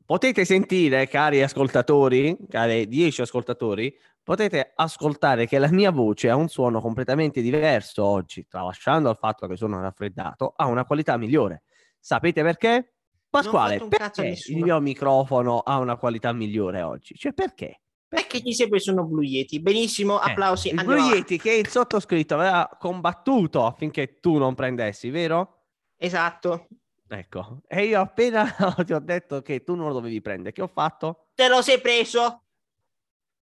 [0.07, 3.95] Potete sentire, cari ascoltatori, cari 10 ascoltatori,
[4.29, 9.47] potete ascoltare che la mia voce ha un suono completamente diverso oggi, tralasciando il fatto
[9.47, 11.63] che sono raffreddato, ha una qualità migliore.
[11.99, 12.93] Sapete perché?
[13.31, 17.15] Pasquale, perché il mio microfono ha una qualità migliore oggi?
[17.15, 17.81] Cioè, perché?
[18.07, 19.61] Perché ti sei preso uno Blue Yeti?
[19.63, 20.69] Benissimo, Eh, applausi.
[20.73, 21.17] il andiamo Blue.
[21.17, 25.63] Yeti che il sottoscritto aveva combattuto affinché tu non prendessi, vero?
[25.97, 26.67] Esatto.
[27.09, 28.45] Ecco, e io appena
[28.85, 31.29] ti ho detto che tu non lo dovevi prendere, che ho fatto?
[31.35, 32.43] Te lo sei preso,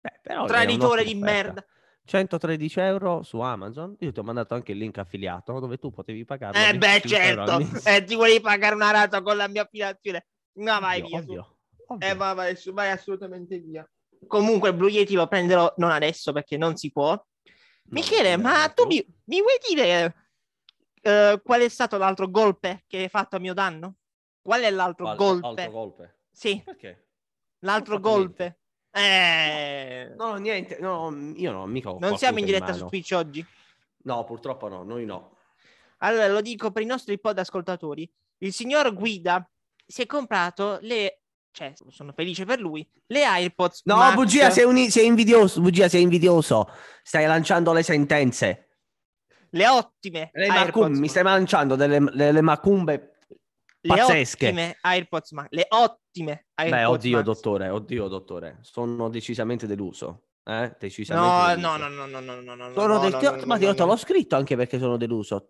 [0.04, 1.66] Beh, però traditore di merda.
[2.06, 3.96] 113 euro su Amazon.
[4.00, 6.60] Io ti ho mandato anche il link affiliato dove tu potevi pagarlo.
[6.60, 7.90] Eh beh, 25 euro al certo.
[7.90, 10.26] Eh, ti volevi pagare una rata con la mia affiliazione.
[10.56, 11.20] No, vai Ovvio, via.
[11.20, 12.08] ovvio, ovvio.
[12.10, 13.90] Eh, vai, vai, su- vai assolutamente via.
[14.28, 17.18] Comunque Blue Yeti lo prenderò non adesso perché non si può.
[17.86, 20.16] Michele, No, ma tu mi, mi vuoi dire
[21.02, 23.96] eh, qual è stato l'altro golpe che hai fatto a mio danno?
[24.42, 25.48] Qual è l'altro Quale- golpe?
[25.62, 26.20] altro golpe.
[26.32, 27.08] Sì, Perché?
[27.60, 28.60] L'altro golpe.
[28.96, 32.86] Eh, No, niente, no, io no, mica non siamo in diretta su.
[32.86, 33.46] Twitch oggi.
[34.04, 35.38] No, purtroppo no, noi no.
[36.00, 38.10] Allora lo dico per i nostri pod ascoltatori.
[38.40, 39.50] Il signor Guida
[39.86, 44.14] si è comprato le, cioè sono felice per lui, le AirPods No, Max.
[44.16, 46.70] bugia, sei, un- sei invidioso, bugia, sei invidioso.
[47.02, 48.68] Stai lanciando le sentenze.
[49.54, 53.13] le ottime Le macum- mi stai lanciando delle, delle macumbe
[53.88, 54.48] pazzesche.
[54.48, 55.48] ottime AirPods Max.
[55.52, 57.26] Le ottime AirPods Beh, oddio, Max.
[57.26, 58.58] dottore, oddio, dottore.
[58.62, 60.24] Sono decisamente deluso.
[60.46, 60.76] Eh?
[60.80, 61.68] Decisamente No, deluso.
[61.68, 62.74] no, no, no, no, no, no, no.
[62.74, 63.86] Sono no, del- no, ti ho- no, ma no, io te no.
[63.88, 65.50] l'ho scritto anche perché sono deluso.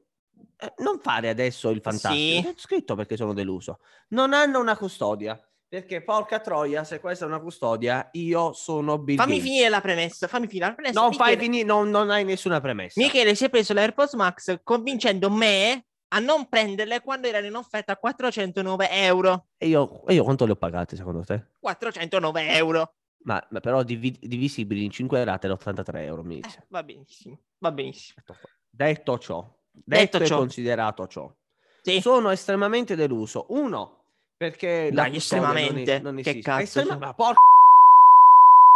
[0.58, 2.13] Eh, non fare adesso il fantastico.
[2.13, 2.41] Sì.
[2.41, 3.80] Ti ho scritto perché sono deluso.
[4.10, 5.39] Non hanno una custodia.
[5.67, 9.48] Perché porca troia, se questa è una custodia, io sono Bill Fammi Gates.
[9.50, 11.02] finire la premessa, fammi finire la premessa.
[11.02, 13.02] Non fai finire, non, non hai nessuna premessa.
[13.02, 17.56] Michele si è preso le AirPods Max convincendo me a non prenderle quando erano in
[17.56, 19.47] offerta a 409 euro.
[19.58, 21.43] E io, e io quanto le ho pagate secondo te?
[21.60, 22.91] 409 euro.
[23.23, 26.60] Ma, ma però divi- divisibili in 5 rate da 83 euro, mi dice.
[26.60, 28.23] Eh, va benissimo, va benissimo.
[28.69, 29.41] Detto ciò,
[29.86, 30.38] detto, Detto ciò.
[30.38, 31.34] considerato ciò,
[31.82, 31.99] Sì.
[32.02, 33.45] sono estremamente deluso.
[33.49, 34.04] Uno,
[34.38, 35.95] perché Dai, non estremamente.
[35.95, 36.99] es- non Che cazzo Estrema- sono?
[37.06, 37.39] ma porca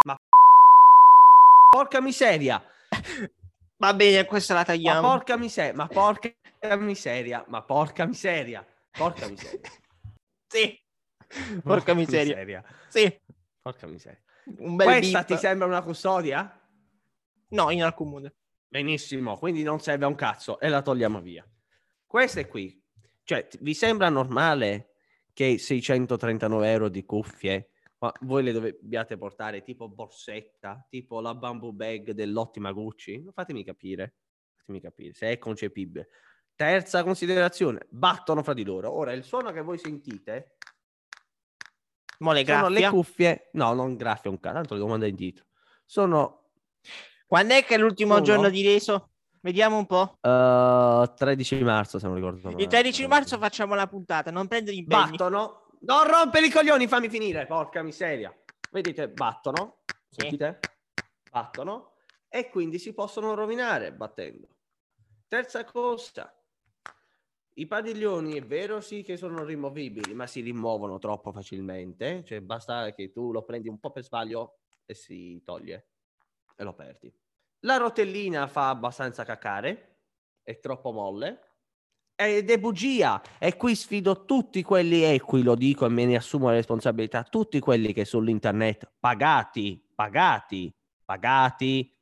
[0.05, 0.17] ma
[1.69, 2.63] porca miseria,
[3.77, 5.07] Va bene, questa la ma tagliamo.
[5.07, 6.33] porca miseria, ma porca
[6.75, 9.59] miseria, ma porca miseria, porca miseria.
[10.49, 10.81] Sì.
[11.61, 12.63] Porca miseria.
[12.87, 13.21] Sì.
[13.61, 14.21] Porca miseria.
[14.59, 15.27] Un bel Questa beep.
[15.27, 16.57] ti sembra una custodia?
[17.49, 18.33] No, in alcun modo.
[18.69, 21.45] Benissimo, quindi non serve a un cazzo e la togliamo via.
[22.05, 22.81] Queste qui,
[23.25, 24.93] cioè, vi sembra normale
[25.33, 31.73] che 639 euro di cuffie, ma voi le dobbiate portare tipo borsetta, tipo la bamboo
[31.73, 33.25] bag dell'ottima Gucci?
[33.33, 34.15] Fatemi capire,
[34.55, 36.09] fatemi capire se è concepibile.
[36.55, 38.91] Terza considerazione, battono fra di loro.
[38.91, 40.57] Ora, il suono che voi sentite
[42.19, 45.45] Mo le sono le cuffie, no, non graffia un cazzo, tanto le comando indietro.
[45.85, 46.49] Sono
[47.27, 49.11] Quando è che è l'ultimo Sono- giorno di reso?
[49.41, 50.17] Vediamo un po'.
[50.21, 52.61] eh, 13 marzo, se non ricordo male.
[52.63, 55.11] Il 13 marzo facciamo la puntata, non prendere impegni.
[55.11, 55.66] battono.
[55.79, 58.35] Non rompere i coglioni, fammi finire, porca miseria.
[58.71, 59.83] Vedete, battono.
[60.09, 60.59] Sentite?
[61.29, 61.93] Battono.
[62.27, 64.47] E quindi si possono rovinare battendo.
[65.27, 66.33] Terza cosa.
[67.53, 72.23] I padiglioni è vero sì che sono rimovibili, ma si rimuovono troppo facilmente.
[72.23, 75.89] Cioè basta che tu lo prendi un po' per sbaglio e si toglie
[76.55, 77.13] e lo perdi.
[77.61, 80.01] La rotellina fa abbastanza cacare,
[80.43, 81.46] è troppo molle.
[82.19, 83.21] Ed è bugia.
[83.37, 87.21] E qui sfido tutti quelli, e qui lo dico e me ne assumo la responsabilità,
[87.21, 90.73] tutti quelli che sull'internet pagati, pagati,
[91.05, 91.95] pagati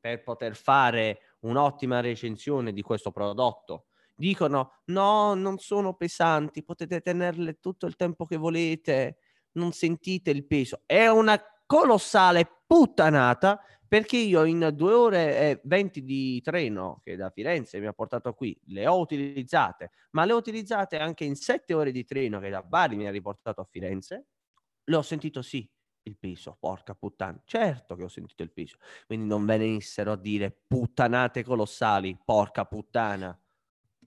[0.00, 3.84] per poter fare un'ottima recensione di questo prodotto.
[4.16, 9.18] Dicono no, non sono pesanti, potete tenerle tutto il tempo che volete,
[9.52, 10.84] non sentite il peso.
[10.86, 17.28] È una colossale puttanata perché io in due ore e 20 di treno che da
[17.30, 21.74] Firenze mi ha portato qui, le ho utilizzate, ma le ho utilizzate anche in sette
[21.74, 24.26] ore di treno che da Bari mi ha riportato a Firenze.
[24.84, 25.68] Le ho sentito sì,
[26.04, 27.42] il peso, porca puttana.
[27.44, 28.76] Certo che ho sentito il peso.
[29.06, 33.36] Quindi non venissero a dire puttanate colossali, porca puttana.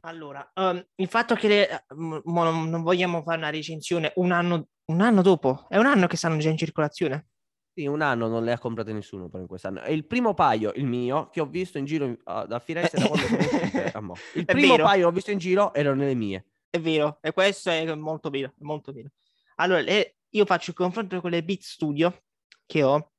[0.05, 4.31] Allora, ehm, il fatto che le- m- mo non, non vogliamo fare una recensione un
[4.31, 7.27] anno, un anno dopo, è un anno che stanno già in circolazione.
[7.75, 9.81] Sì, un anno non le ha comprate nessuno per in quest'anno.
[9.81, 13.07] È il primo paio, il mio, che ho visto in giro ah, da Firenze da
[13.07, 14.13] quando sono uscite a mo'.
[14.35, 14.83] Il È primo vero.
[14.83, 16.45] paio che ho visto in giro erano le mie.
[16.69, 19.09] È vero, e questo è molto vero, è molto vero.
[19.55, 22.23] Allora, le- io faccio il confronto con le Beat Studio
[22.67, 23.13] che ho,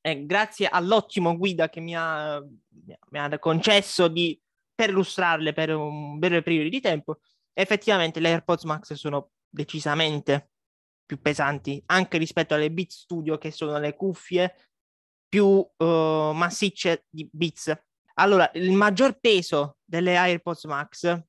[0.00, 4.40] e grazie all'ottimo guida che mi ha, mi ha concesso di
[4.72, 7.18] perlustrarle per un breve periodo di tempo,
[7.52, 10.50] effettivamente le AirPods Max sono decisamente
[11.04, 14.54] più pesanti, anche rispetto alle Beat Studio, che sono le cuffie
[15.28, 17.72] più eh, massicce di Beats.
[18.14, 21.24] Allora, il maggior peso delle AirPods Max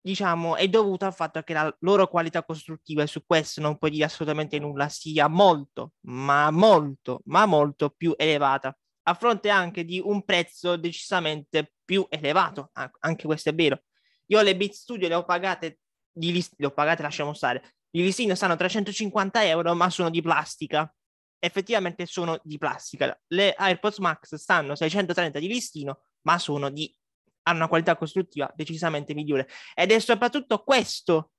[0.00, 3.90] diciamo, è dovuto al fatto che la loro qualità costruttiva, e su questo non puoi
[3.90, 10.00] dire assolutamente nulla, sia molto, ma molto, ma molto più elevata, a fronte anche di
[10.02, 12.70] un prezzo decisamente più elevato.
[13.00, 13.82] Anche questo è vero.
[14.26, 18.02] Io le Beat Studio le ho pagate, di list- le ho pagate, lasciamo stare, di
[18.02, 20.92] listino stanno 350 euro, ma sono di plastica.
[21.38, 23.18] Effettivamente sono di plastica.
[23.28, 26.94] Le AirPods Max stanno 630 di listino, ma sono di
[27.48, 29.48] hanno una qualità costruttiva decisamente migliore.
[29.74, 31.32] Ed è soprattutto questo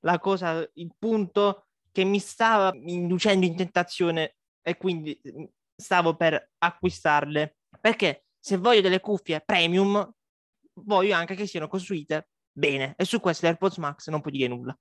[0.00, 5.44] la cosa, il punto che mi stava inducendo in tentazione e quindi mm,
[5.74, 7.56] stavo per acquistarle.
[7.80, 10.10] Perché se voglio delle cuffie premium,
[10.84, 12.94] voglio anche che siano costruite bene.
[12.96, 14.78] E su questo AirPods Max non puoi dire nulla.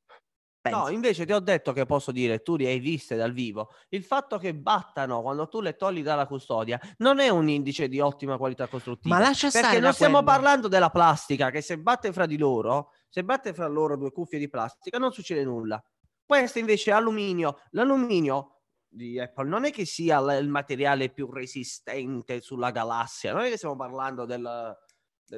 [0.62, 0.78] Penso.
[0.78, 3.70] No, invece ti ho detto che posso dire, tu le hai viste dal vivo.
[3.90, 8.00] Il fatto che battano quando tu le togli dalla custodia non è un indice di
[8.00, 9.16] ottima qualità costruttiva.
[9.16, 10.32] Ma lascia stare Perché non stiamo quello.
[10.32, 14.38] parlando della plastica, che se batte fra di loro, se batte fra loro due cuffie
[14.38, 15.84] di plastica, non succede nulla.
[16.24, 17.62] Questo invece è alluminio.
[17.72, 23.50] L'alluminio di Apple non è che sia il materiale più resistente sulla galassia, non è
[23.50, 24.78] che stiamo parlando del...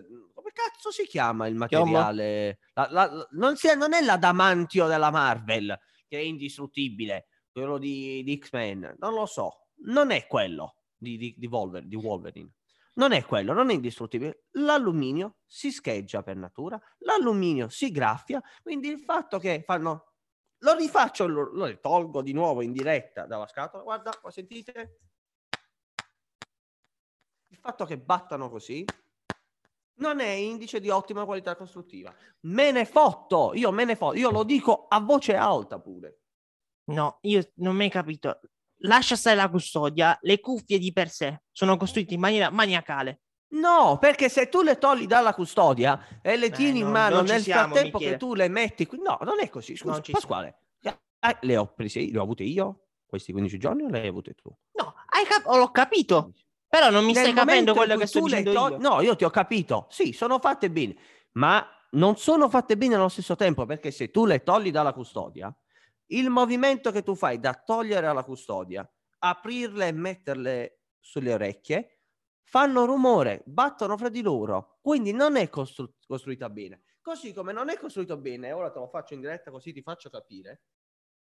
[0.02, 2.60] del- come cazzo si chiama il materiale?
[2.74, 5.78] La- la- la- non, sia- non è l'adamantio della Marvel,
[6.08, 11.36] che è indistruttibile, quello di, di X-Men, non lo so, non è quello di, di,
[11.38, 12.52] di Wolver- di Wolverine.
[12.96, 14.46] Non è quello, non è indistruttibile.
[14.52, 20.14] L'alluminio si scheggia per natura, l'alluminio si graffia, quindi il fatto che fanno...
[20.60, 25.00] Lo rifaccio, lo, lo tolgo di nuovo in diretta dalla scatola, guarda, qua sentite?
[27.48, 28.86] Il fatto che battano così
[29.96, 32.14] non è indice di ottima qualità costruttiva.
[32.42, 36.20] Me ne fotto, io me ne fotto, io lo dico a voce alta pure.
[36.86, 38.40] No, io non mi hai capito.
[38.86, 43.22] Lascia stare la custodia, le cuffie di per sé sono costruite in maniera maniacale.
[43.54, 47.16] No, perché se tu le togli dalla custodia e le Eh, tieni in no, mano
[47.18, 48.12] non ci nel siamo, frattempo Michele.
[48.14, 49.76] che tu le metti qui, no, non è così.
[49.76, 50.58] Scusa, Pasquale,
[51.20, 54.34] ah, le ho prese, le ho avute io questi 15 giorni o le hai avute
[54.34, 54.50] tu?
[54.74, 54.96] No,
[55.30, 56.34] cap- l'ho capito,
[56.74, 58.78] però non mi Nel stai capendo quello che sto dicendo togli- io.
[58.80, 59.86] No, io ti ho capito.
[59.92, 60.96] Sì, sono fatte bene,
[61.34, 65.56] ma non sono fatte bene allo stesso tempo perché se tu le togli dalla custodia,
[66.08, 72.00] il movimento che tu fai da togliere alla custodia, aprirle e metterle sulle orecchie,
[72.42, 76.86] fanno rumore, battono fra di loro, quindi non è costru- costruita bene.
[77.04, 80.10] Così come non è costruito bene, ora te lo faccio in diretta così ti faccio
[80.10, 80.64] capire,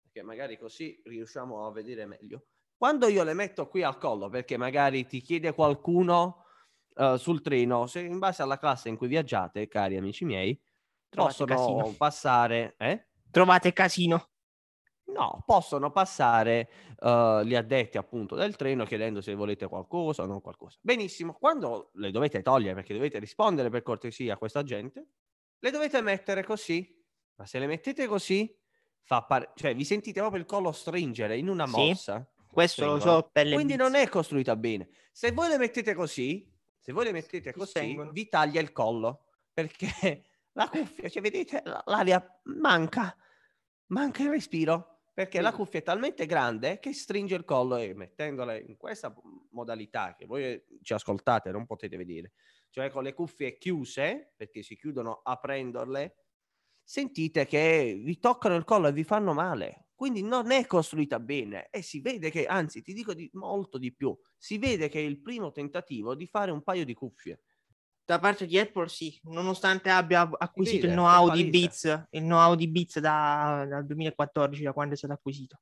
[0.03, 2.45] perché magari così riusciamo a vedere meglio.
[2.81, 6.47] Quando io le metto qui al collo, perché magari ti chiede qualcuno
[6.95, 10.59] eh, sul treno, se in base alla classe in cui viaggiate, cari amici miei,
[11.11, 11.95] Trovate possono casino.
[11.99, 13.09] passare, eh?
[13.31, 14.31] Trovate casino.
[15.13, 20.41] No, possono passare eh, gli addetti appunto del treno chiedendo se volete qualcosa o non
[20.41, 20.79] qualcosa.
[20.81, 25.07] Benissimo, quando le dovete togliere perché dovete rispondere per cortesia a questa gente,
[25.59, 26.99] le dovete mettere così.
[27.35, 28.59] Ma se le mettete così,
[29.03, 31.95] fa par- cioè vi sentite proprio il collo stringere in una Sì,
[32.51, 34.89] Questo lo so per le Quindi non è costruita bene.
[35.13, 39.89] Se voi le mettete così, se voi le mettete così, vi taglia il collo perché
[40.53, 43.17] la cuffia, cioè vedete, l'aria manca,
[43.87, 45.57] manca il respiro perché la Sì.
[45.57, 49.15] cuffia è talmente grande che stringe il collo e mettendole in questa
[49.51, 52.33] modalità che voi ci ascoltate non potete vedere,
[52.71, 56.17] cioè con le cuffie chiuse perché si chiudono aprendole,
[56.83, 59.90] sentite che vi toccano il collo e vi fanno male.
[60.01, 63.93] Quindi non è costruita bene e si vede che, anzi, ti dico di, molto di
[63.93, 67.43] più, si vede che è il primo tentativo di fare un paio di cuffie.
[68.07, 71.51] Da parte di Apple sì, nonostante abbia acquisito vede, il know-how di.
[71.51, 75.61] Beats, il know-how di Beats da- dal 2014, da quando è stato acquisito.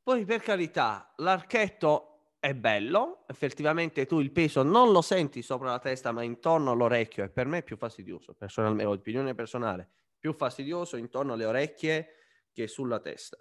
[0.00, 5.80] Poi, per carità, l'archetto è bello, effettivamente tu il peso non lo senti sopra la
[5.80, 9.90] testa, ma intorno all'orecchio, e per me è più fastidioso, personalmente, opinione personale,
[10.20, 12.10] più fastidioso intorno alle orecchie
[12.52, 13.36] che sulla testa.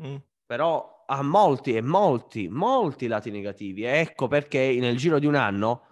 [0.00, 0.16] Mm.
[0.46, 3.84] Però ha molti e molti, molti lati negativi.
[3.84, 5.86] Ecco perché nel giro di un anno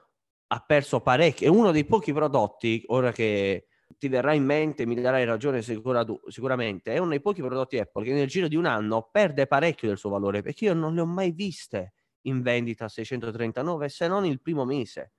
[0.48, 1.46] ha perso parecchio.
[1.46, 3.66] È uno dei pochi prodotti, ora che
[3.98, 8.04] ti verrà in mente, mi darai ragione sicura sicuramente, è uno dei pochi prodotti Apple
[8.04, 11.00] che nel giro di un anno perde parecchio del suo valore, perché io non le
[11.00, 15.12] ho mai viste in vendita a 639 se non il primo mese.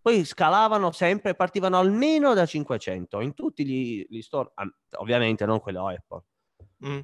[0.00, 4.52] Poi scalavano sempre, partivano almeno da 500 in tutti gli, gli store,
[4.98, 6.24] ovviamente non quello Apple.
[6.84, 6.98] Mm.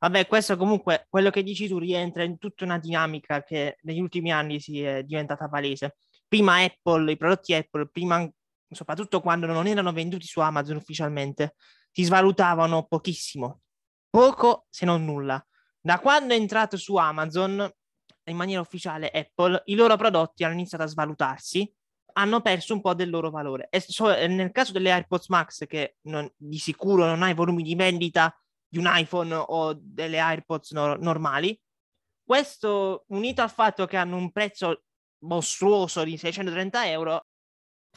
[0.00, 4.30] Vabbè, questo comunque, quello che dici tu rientra in tutta una dinamica che negli ultimi
[4.30, 5.96] anni si è diventata palese.
[6.28, 8.28] Prima Apple, i prodotti Apple, prima,
[8.70, 11.54] soprattutto quando non erano venduti su Amazon ufficialmente,
[11.90, 13.60] si svalutavano pochissimo,
[14.10, 15.44] poco se non nulla.
[15.80, 17.70] Da quando è entrato su Amazon,
[18.24, 21.70] in maniera ufficiale Apple, i loro prodotti hanno iniziato a svalutarsi,
[22.14, 23.68] hanno perso un po' del loro valore.
[23.70, 27.62] E so- nel caso delle AirPods Max, che non- di sicuro non ha i volumi
[27.62, 28.34] di vendita
[28.72, 31.60] di un iPhone o delle AirPods no- normali.
[32.24, 34.84] Questo unito al fatto che hanno un prezzo
[35.24, 37.26] mostruoso di 630 euro,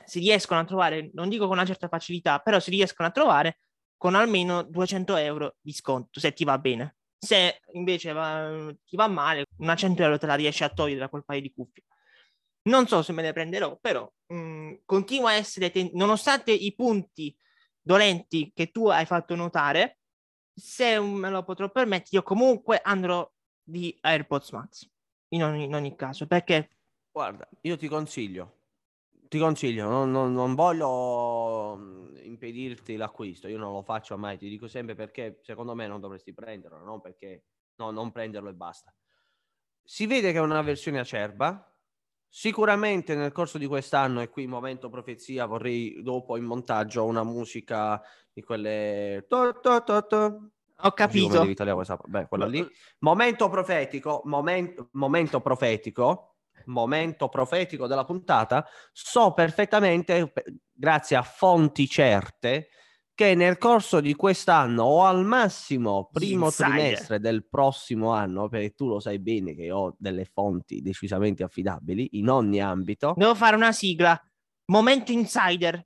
[0.05, 3.59] si riescono a trovare, non dico con una certa facilità, però si riescono a trovare
[3.95, 6.97] con almeno 200 euro di sconto, se ti va bene.
[7.17, 11.07] Se invece va- ti va male, una 100 euro te la riesci a togliere da
[11.09, 11.83] quel paio di cuffie.
[12.63, 17.33] Non so se me le prenderò, però mh, continua a essere, ten- nonostante i punti
[17.79, 19.99] dolenti che tu hai fatto notare,
[20.55, 23.29] se me lo potrò permettere, io comunque andrò
[23.61, 24.89] di AirPods Max
[25.29, 26.69] in ogni, in ogni caso, perché
[27.11, 28.55] Guarda, io ti consiglio
[29.27, 34.67] ti consiglio, non, non, non, voglio impedirti l'acquisto, io non lo faccio mai, ti dico
[34.67, 37.45] sempre perché secondo me non dovresti prenderlo, non perché
[37.75, 38.93] no, non prenderlo e basta.
[39.83, 41.74] Si vede che è una versione acerba,
[42.37, 48.01] sicuramente nel corso di quest'anno, e qui momento profezia, vorrei dopo in montaggio una musica
[48.33, 49.25] di quelle...
[50.79, 51.45] Ho capito.
[52.05, 52.67] Beh, quella lì.
[52.99, 56.31] Momento profetico, momento, momento profetico
[56.65, 60.33] momento profetico della puntata, so perfettamente,
[60.73, 62.69] grazie a fonti certe,
[63.15, 66.69] che nel corso di quest'anno o al massimo primo Insider.
[66.69, 72.19] trimestre del prossimo anno, perché tu lo sai bene che ho delle fonti decisamente affidabili
[72.19, 73.13] in ogni ambito.
[73.15, 74.21] Devo fare una sigla.
[74.65, 75.87] Momento insider.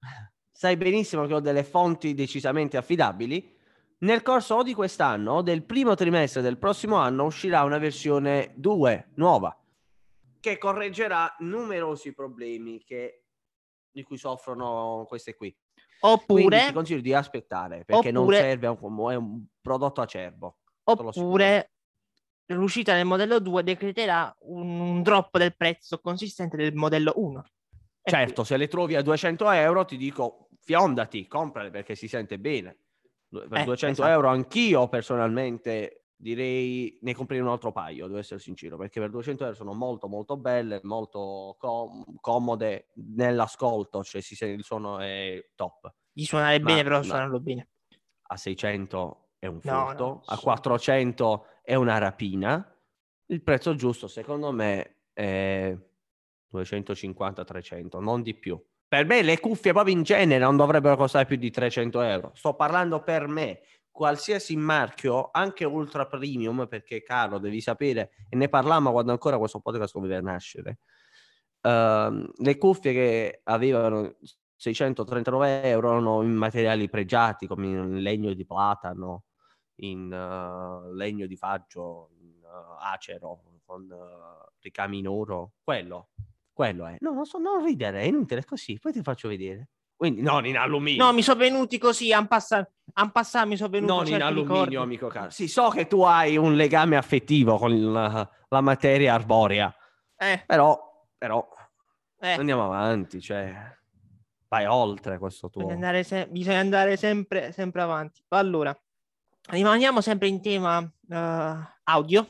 [0.49, 3.57] Sai benissimo che ho delle fonti decisamente affidabili.
[3.99, 8.53] Nel corso o di quest'anno o del primo trimestre del prossimo anno uscirà una versione
[8.55, 9.53] 2 nuova
[10.39, 13.25] che correggerà numerosi problemi che,
[13.91, 15.53] di cui soffrono queste qui.
[16.01, 20.01] Oppure Quindi ti consiglio di aspettare perché oppure, non serve, è un, è un prodotto
[20.01, 20.57] acerbo.
[20.83, 21.71] Oppure
[22.47, 27.43] l'uscita del modello 2 decreterà un, un, drop del prezzo consistente del modello 1.
[28.01, 32.77] certo, se le trovi a 200 euro ti dico fiondati, comprale perché si sente bene.
[33.29, 34.09] Per eh, 200 esatto.
[34.09, 39.43] euro anch'io personalmente direi ne comprerei un altro paio, devo essere sincero, perché per 200
[39.45, 45.51] euro sono molto molto belle, molto com- comode nell'ascolto, cioè si sente il suono è
[45.55, 45.93] top.
[46.11, 47.69] Di suonare ma, bene, però suonarlo bene.
[48.31, 52.77] A 600 è un furto, no, no, a 400 è una rapina.
[53.27, 55.73] Il prezzo giusto, secondo me, è
[56.53, 58.61] 250-300, non di più.
[58.89, 62.31] Per me le cuffie proprio in genere non dovrebbero costare più di 300 euro.
[62.33, 63.61] Sto parlando per me
[63.91, 69.59] qualsiasi marchio, anche ultra premium, perché caro, devi sapere, e ne parlammo quando ancora questo
[69.59, 70.79] podcast doveva nascere.
[71.61, 74.15] Uh, le cuffie che avevano
[74.55, 79.25] 639 euro erano in materiali pregiati come in legno di platano,
[79.81, 83.87] in uh, legno di faggio, in uh, acero, con
[84.59, 85.53] ricami in oro.
[85.63, 86.09] Quello,
[86.53, 86.97] quello è.
[86.99, 88.79] No, non so, non ridere, è inutile, è così.
[88.79, 89.69] Poi ti faccio vedere.
[89.99, 91.03] Quindi non in alluminio.
[91.03, 92.71] No, mi sono venuti così, han passato,
[93.45, 94.75] mi sono venuti Non in alluminio, ricordi.
[94.77, 95.29] amico caro.
[95.29, 99.75] Sì, so che tu hai un legame affettivo con la, la materia arborea.
[100.15, 100.41] Eh.
[100.47, 101.45] Però, però
[102.17, 102.31] eh.
[102.31, 103.53] andiamo avanti, cioè
[104.47, 105.63] vai oltre questo tuo.
[105.63, 108.23] Bisogna andare, se- bisogna andare sempre, sempre avanti.
[108.29, 108.73] Allora,
[109.49, 112.25] rimaniamo sempre in tema uh, audio.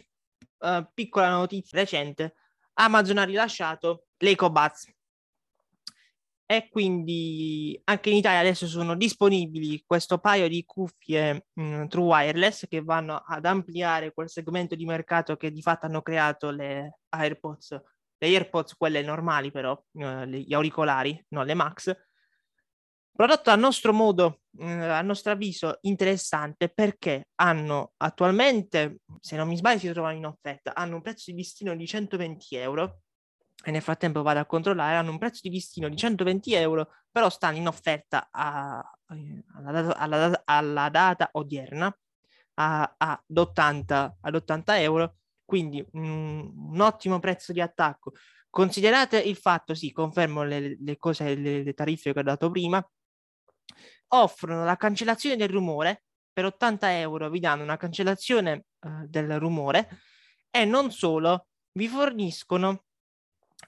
[0.58, 2.34] Uh, piccola notizia recente.
[2.74, 4.92] Amazon ha rilasciato l'EcoBuds
[6.52, 12.06] e quindi anche in Italia adesso sono disponibili questo paio di cuffie mh, mm, True
[12.06, 17.02] Wireless che vanno ad ampliare quel segmento di mercato che di fatto hanno creato le
[17.10, 17.70] AirPods,
[18.18, 21.96] le AirPods quelle normali però, eh, gli auricolari, no le Max.
[23.12, 29.56] Prodotto a nostro modo, eh, a nostro avviso, interessante perché hanno attualmente, se non mi
[29.56, 33.02] sbaglio, si trovano in offerta, hanno un prezzo di listino di 120 euro
[33.64, 37.30] e nel frattempo vado a controllare, hanno un prezzo di listino di 120 euro, però
[37.30, 38.80] stanno in offerta a,
[39.56, 41.98] alla, data, alla, alla, data, odierna
[42.56, 48.14] a, ad, 80, ad 80 euro, quindi un, un, ottimo prezzo di attacco.
[48.50, 52.84] Considerate il fatto, sì, confermo le, le cose, le, le tariffe che ho dato prima,
[54.10, 60.00] offrono la cancellazione del rumore, per 80 euro vi danno una cancellazione uh, del rumore
[60.50, 62.86] e non solo, vi forniscono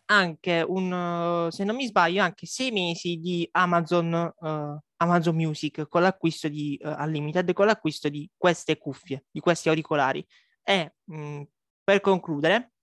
[0.06, 6.02] anche un, se non mi sbaglio, anche sei mesi di Amazon, uh, Amazon Music con
[6.02, 10.26] l'acquisto di uh, Unlimited, con l'acquisto di queste cuffie, di questi auricolari.
[10.64, 11.42] E mh, mm,
[11.84, 12.74] per concludere,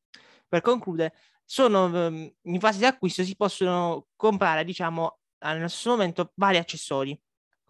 [0.48, 6.32] per concludere, sono um, in fase di acquisto si possono comprare, diciamo, allo stesso momento
[6.34, 7.18] vari accessori,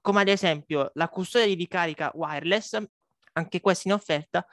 [0.00, 2.80] come ad esempio la custodia di ricarica wireless,
[3.32, 4.46] anche questa in offerta,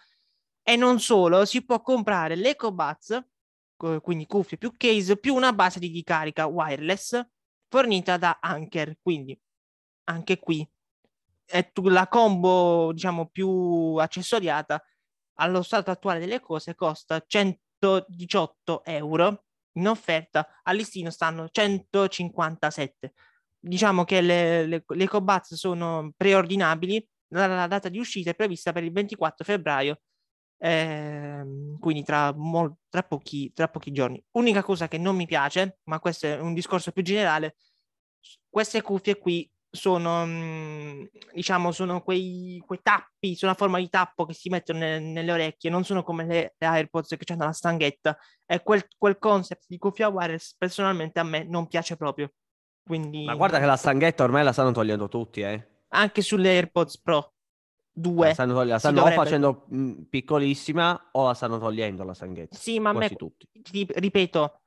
[0.62, 3.24] e non solo, si può comprare l'EcoBuds
[3.76, 7.21] quindi cuffie più case, più una base di ricarica wireless
[7.67, 8.97] fornita da Anker.
[9.01, 9.39] Quindi
[10.05, 10.67] anche qui
[11.45, 14.82] è la combo, diciamo, più accessoriata
[15.36, 19.43] allo stato attuale delle cose costa 118 euro.
[19.78, 23.13] In offerta al listino stanno 157.
[23.59, 25.07] Diciamo che le, le, le
[25.57, 27.05] sono preordinabili.
[27.30, 29.99] La data di uscita è prevista per il 24 febbraio
[30.66, 31.45] eh,
[31.80, 34.22] quindi tra, mo- tra, pochi, tra pochi giorni.
[34.32, 37.57] Unica cosa che non mi piace, ma questo è un discorso più generale,
[38.49, 41.03] queste cuffie qui sono, mm,
[41.34, 45.32] diciamo, sono quei, quei tappi, sono a forma di tappo che si mettono nelle, nelle
[45.32, 48.18] orecchie, non sono come le, le AirPods che hanno la stanghetta.
[48.43, 52.32] E quel, quel concept di cuffia wireless personalmente a me non piace proprio.
[52.84, 53.26] Quindi...
[53.26, 55.84] Ma guarda che la stanghetta ormai la stanno togliendo tutti, eh.
[55.89, 57.35] Anche sulle AirPods Pro
[57.96, 58.28] 2.
[58.28, 62.56] La stanno, togli- la stanno dovrebbe- facendo mh, piccolissima o la stanno togliendo la stanghetta.
[62.58, 63.48] Sì, ma a me, tutti.
[63.62, 64.62] ti ripeto,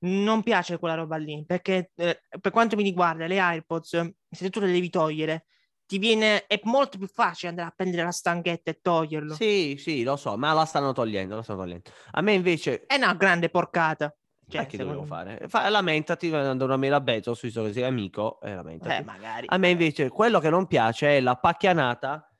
[0.00, 4.60] non piace quella roba lì, perché eh, per quanto mi riguarda le AirPods, se tu
[4.60, 5.46] le devi togliere,
[5.86, 9.34] ti viene, è molto più facile andare a prendere la stanghetta e toglierlo.
[9.34, 11.90] Sì, sì, lo so, ma la stanno togliendo, la stanno togliendo.
[12.12, 14.14] A me invece È una grande porcata.
[14.48, 15.48] Cioè, Eh, che dovevo secondo fare?
[15.48, 18.54] Fa- lamentati, manda una mail a Bezos, visto che sei amico, e me.
[18.56, 19.02] lamentati.
[19.02, 19.46] Eh, magari.
[19.48, 22.30] A me invece quello che non piace è la pacchianata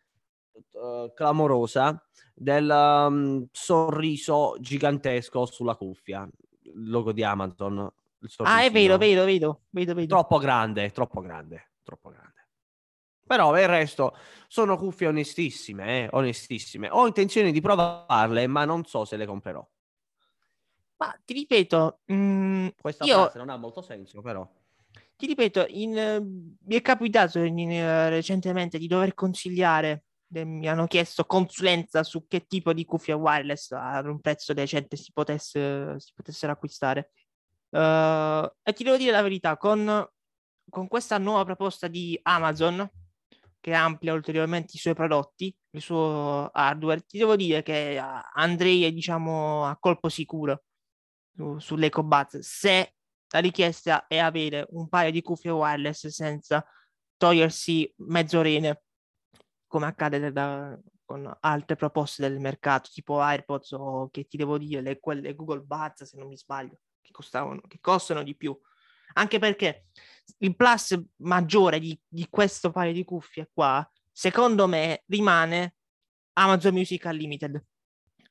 [0.53, 6.29] eh, clamorosa del um, sorriso gigantesco sulla cuffia,
[6.63, 7.79] il logo di Amazon.
[7.79, 8.97] Ah, è vero, sorrisino.
[8.97, 10.15] vedo, vedo, vedo, vedo.
[10.15, 12.33] Troppo grande, troppo grande, troppo grande.
[13.27, 14.17] Però per il resto
[14.49, 16.89] sono cuffie onestissime, eh, onestissime.
[16.91, 19.67] Ho intenzione di provarle, ma non so se le comprerò.
[21.05, 24.49] Ma ti ripeto, mm, Questa io non ha molto senso, però.
[25.17, 30.87] ti ripeto, in, eh, mi è capitato in- eh, recentemente di dover consigliare, mi hanno
[30.87, 36.13] chiesto consulenza su che tipo di cuffia wireless ad un prezzo decente si, potesse, si
[36.15, 37.13] potessero acquistare.
[37.71, 40.09] Eh, e ti devo dire la verità, con,
[40.71, 42.89] con questa nuova proposta di Amazon,
[43.61, 47.99] che amplia ulteriormente i suoi prodotti, il suo hardware, ti devo dire che
[48.35, 50.65] andrei, diciamo, a colpo sicuro
[51.35, 52.95] su- sull'EcoBuds se
[53.29, 56.65] la richiesta è avere un paio di cuffie wireless senza
[57.17, 58.83] togliersi mezz'orene,
[59.67, 64.81] come accade da- con altre proposte del mercato, tipo AirPods o che ti devo dire,
[64.81, 68.59] le, quelle Google Buds, se non mi sbaglio, che costavano, che costano di più.
[69.15, 69.87] Anche perché
[70.39, 75.77] il plus maggiore di, di questo paio di cuffie qua, secondo me, rimane
[76.35, 77.65] Amazon Music Unlimited.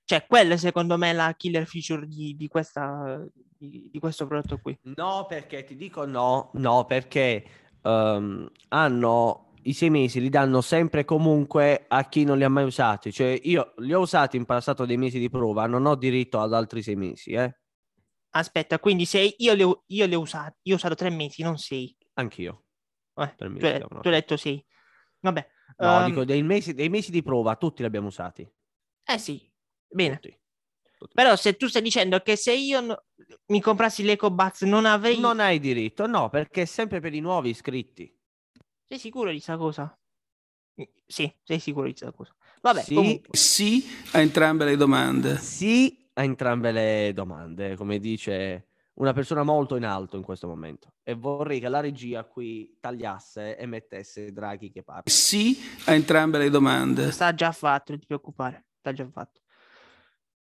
[0.06, 3.26] Cioè, quella è secondo me la killer feature di, di questa,
[3.58, 4.78] di, di questo prodotto qui.
[4.96, 7.46] No, perché ti dico no, no, perché
[7.82, 12.50] ehm, hanno i sei mesi, li danno sempre e comunque a chi non li ha
[12.50, 13.12] mai usati.
[13.12, 16.54] Cioè, io li ho usati in passato dei mesi di prova, non ho diritto ad
[16.54, 17.56] altri sei mesi, eh?
[18.36, 21.44] Aspetta, quindi se io le ho, io le ho usate, io ho usato tre mesi,
[21.44, 21.96] non sei.
[22.16, 22.64] Anch'io.
[23.16, 24.66] Eh, tu, hai, si chiamano tu hai detto sei.
[25.20, 25.48] Vabbè.
[25.78, 28.42] No, ehm, dico dei mesi, dei mesi di prova, tutti li abbiamo usati.
[29.06, 29.53] eh sì,
[29.94, 30.16] bene.
[30.16, 30.38] Tutti.
[30.98, 31.14] Tutti.
[31.14, 33.04] Però se tu stai dicendo che se io no-
[33.48, 35.20] mi comprassi l'EcoBuds non avrei...
[35.20, 38.14] Non hai diritto, no, perché è sempre per i nuovi iscritti.
[38.86, 39.98] Sei sicuro di questa cosa?
[41.06, 42.34] Sì, sei sicuro di questa cosa.
[42.62, 43.38] Vabbè, sì, comunque.
[43.38, 45.38] Sì a entrambe le domande.
[45.38, 50.94] sì a entrambe le domande, come dice una persona molto in alto in questo momento.
[51.04, 55.04] E vorrei che la regia qui tagliasse e mettesse Draghi che parla.
[55.06, 57.12] Sì a entrambe le domande.
[57.12, 59.42] Sta già fatto, non ti preoccupare, sta già fatto.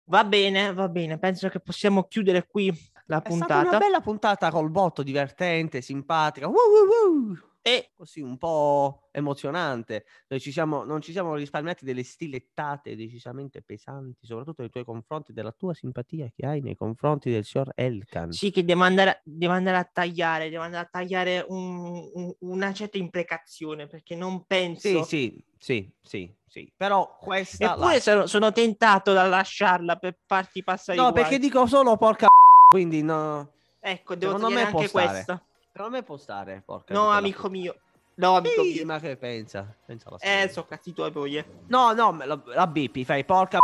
[0.09, 2.67] Va bene, va bene, penso che possiamo chiudere qui
[3.07, 3.67] la È stata puntata.
[3.69, 6.47] una bella puntata col botto, divertente, simpatica.
[6.47, 7.37] Woo, woo, woo.
[7.61, 10.05] E Così un po' emozionante.
[10.29, 15.33] Noi ci siamo, non ci siamo risparmiati delle stilettate decisamente pesanti, soprattutto nei tuoi confronti,
[15.33, 18.31] della tua simpatia che hai nei confronti del signor Elkan.
[18.31, 22.71] sì che devo andare, devo andare a tagliare, devo andare a tagliare un- un- una
[22.71, 25.03] certa imprecazione perché non penso...
[25.03, 26.71] Sì, sì, sì, sì, sì.
[26.75, 27.73] Però questa...
[27.73, 32.27] Eppure la- sono, sono tentato da lasciarla per farti passare No, perché dico solo porca
[32.69, 33.53] quindi no...
[33.79, 35.07] Ecco, devo secondo me anche stare.
[35.07, 35.45] questa.
[35.71, 37.79] Secondo me può stare, porca No, amico mio.
[38.15, 38.85] No, amico Sì, mio.
[38.85, 39.73] ma che pensa?
[39.85, 41.45] pensa Eh, so cazzi tuoi poi.
[41.67, 43.59] No, no, la, la bippi, fai porca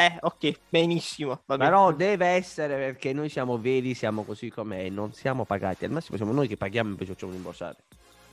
[0.00, 1.40] Eh, ok, benissimo.
[1.46, 1.70] va bene.
[1.70, 5.84] Però deve essere perché noi siamo veri, siamo così com'è, non siamo pagati.
[5.84, 7.76] Al massimo siamo noi che paghiamo e invece facciamo rimborsare.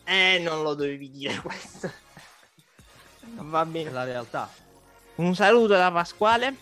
[0.03, 1.89] Eh, non lo dovevi dire questo.
[3.23, 3.89] Va È bene.
[3.91, 4.49] la realtà.
[5.15, 6.55] Un saluto da Pasquale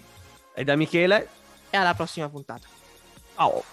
[0.53, 1.27] E da Michele?
[1.69, 2.67] e alla prossima puntata.
[3.35, 3.63] Ciao.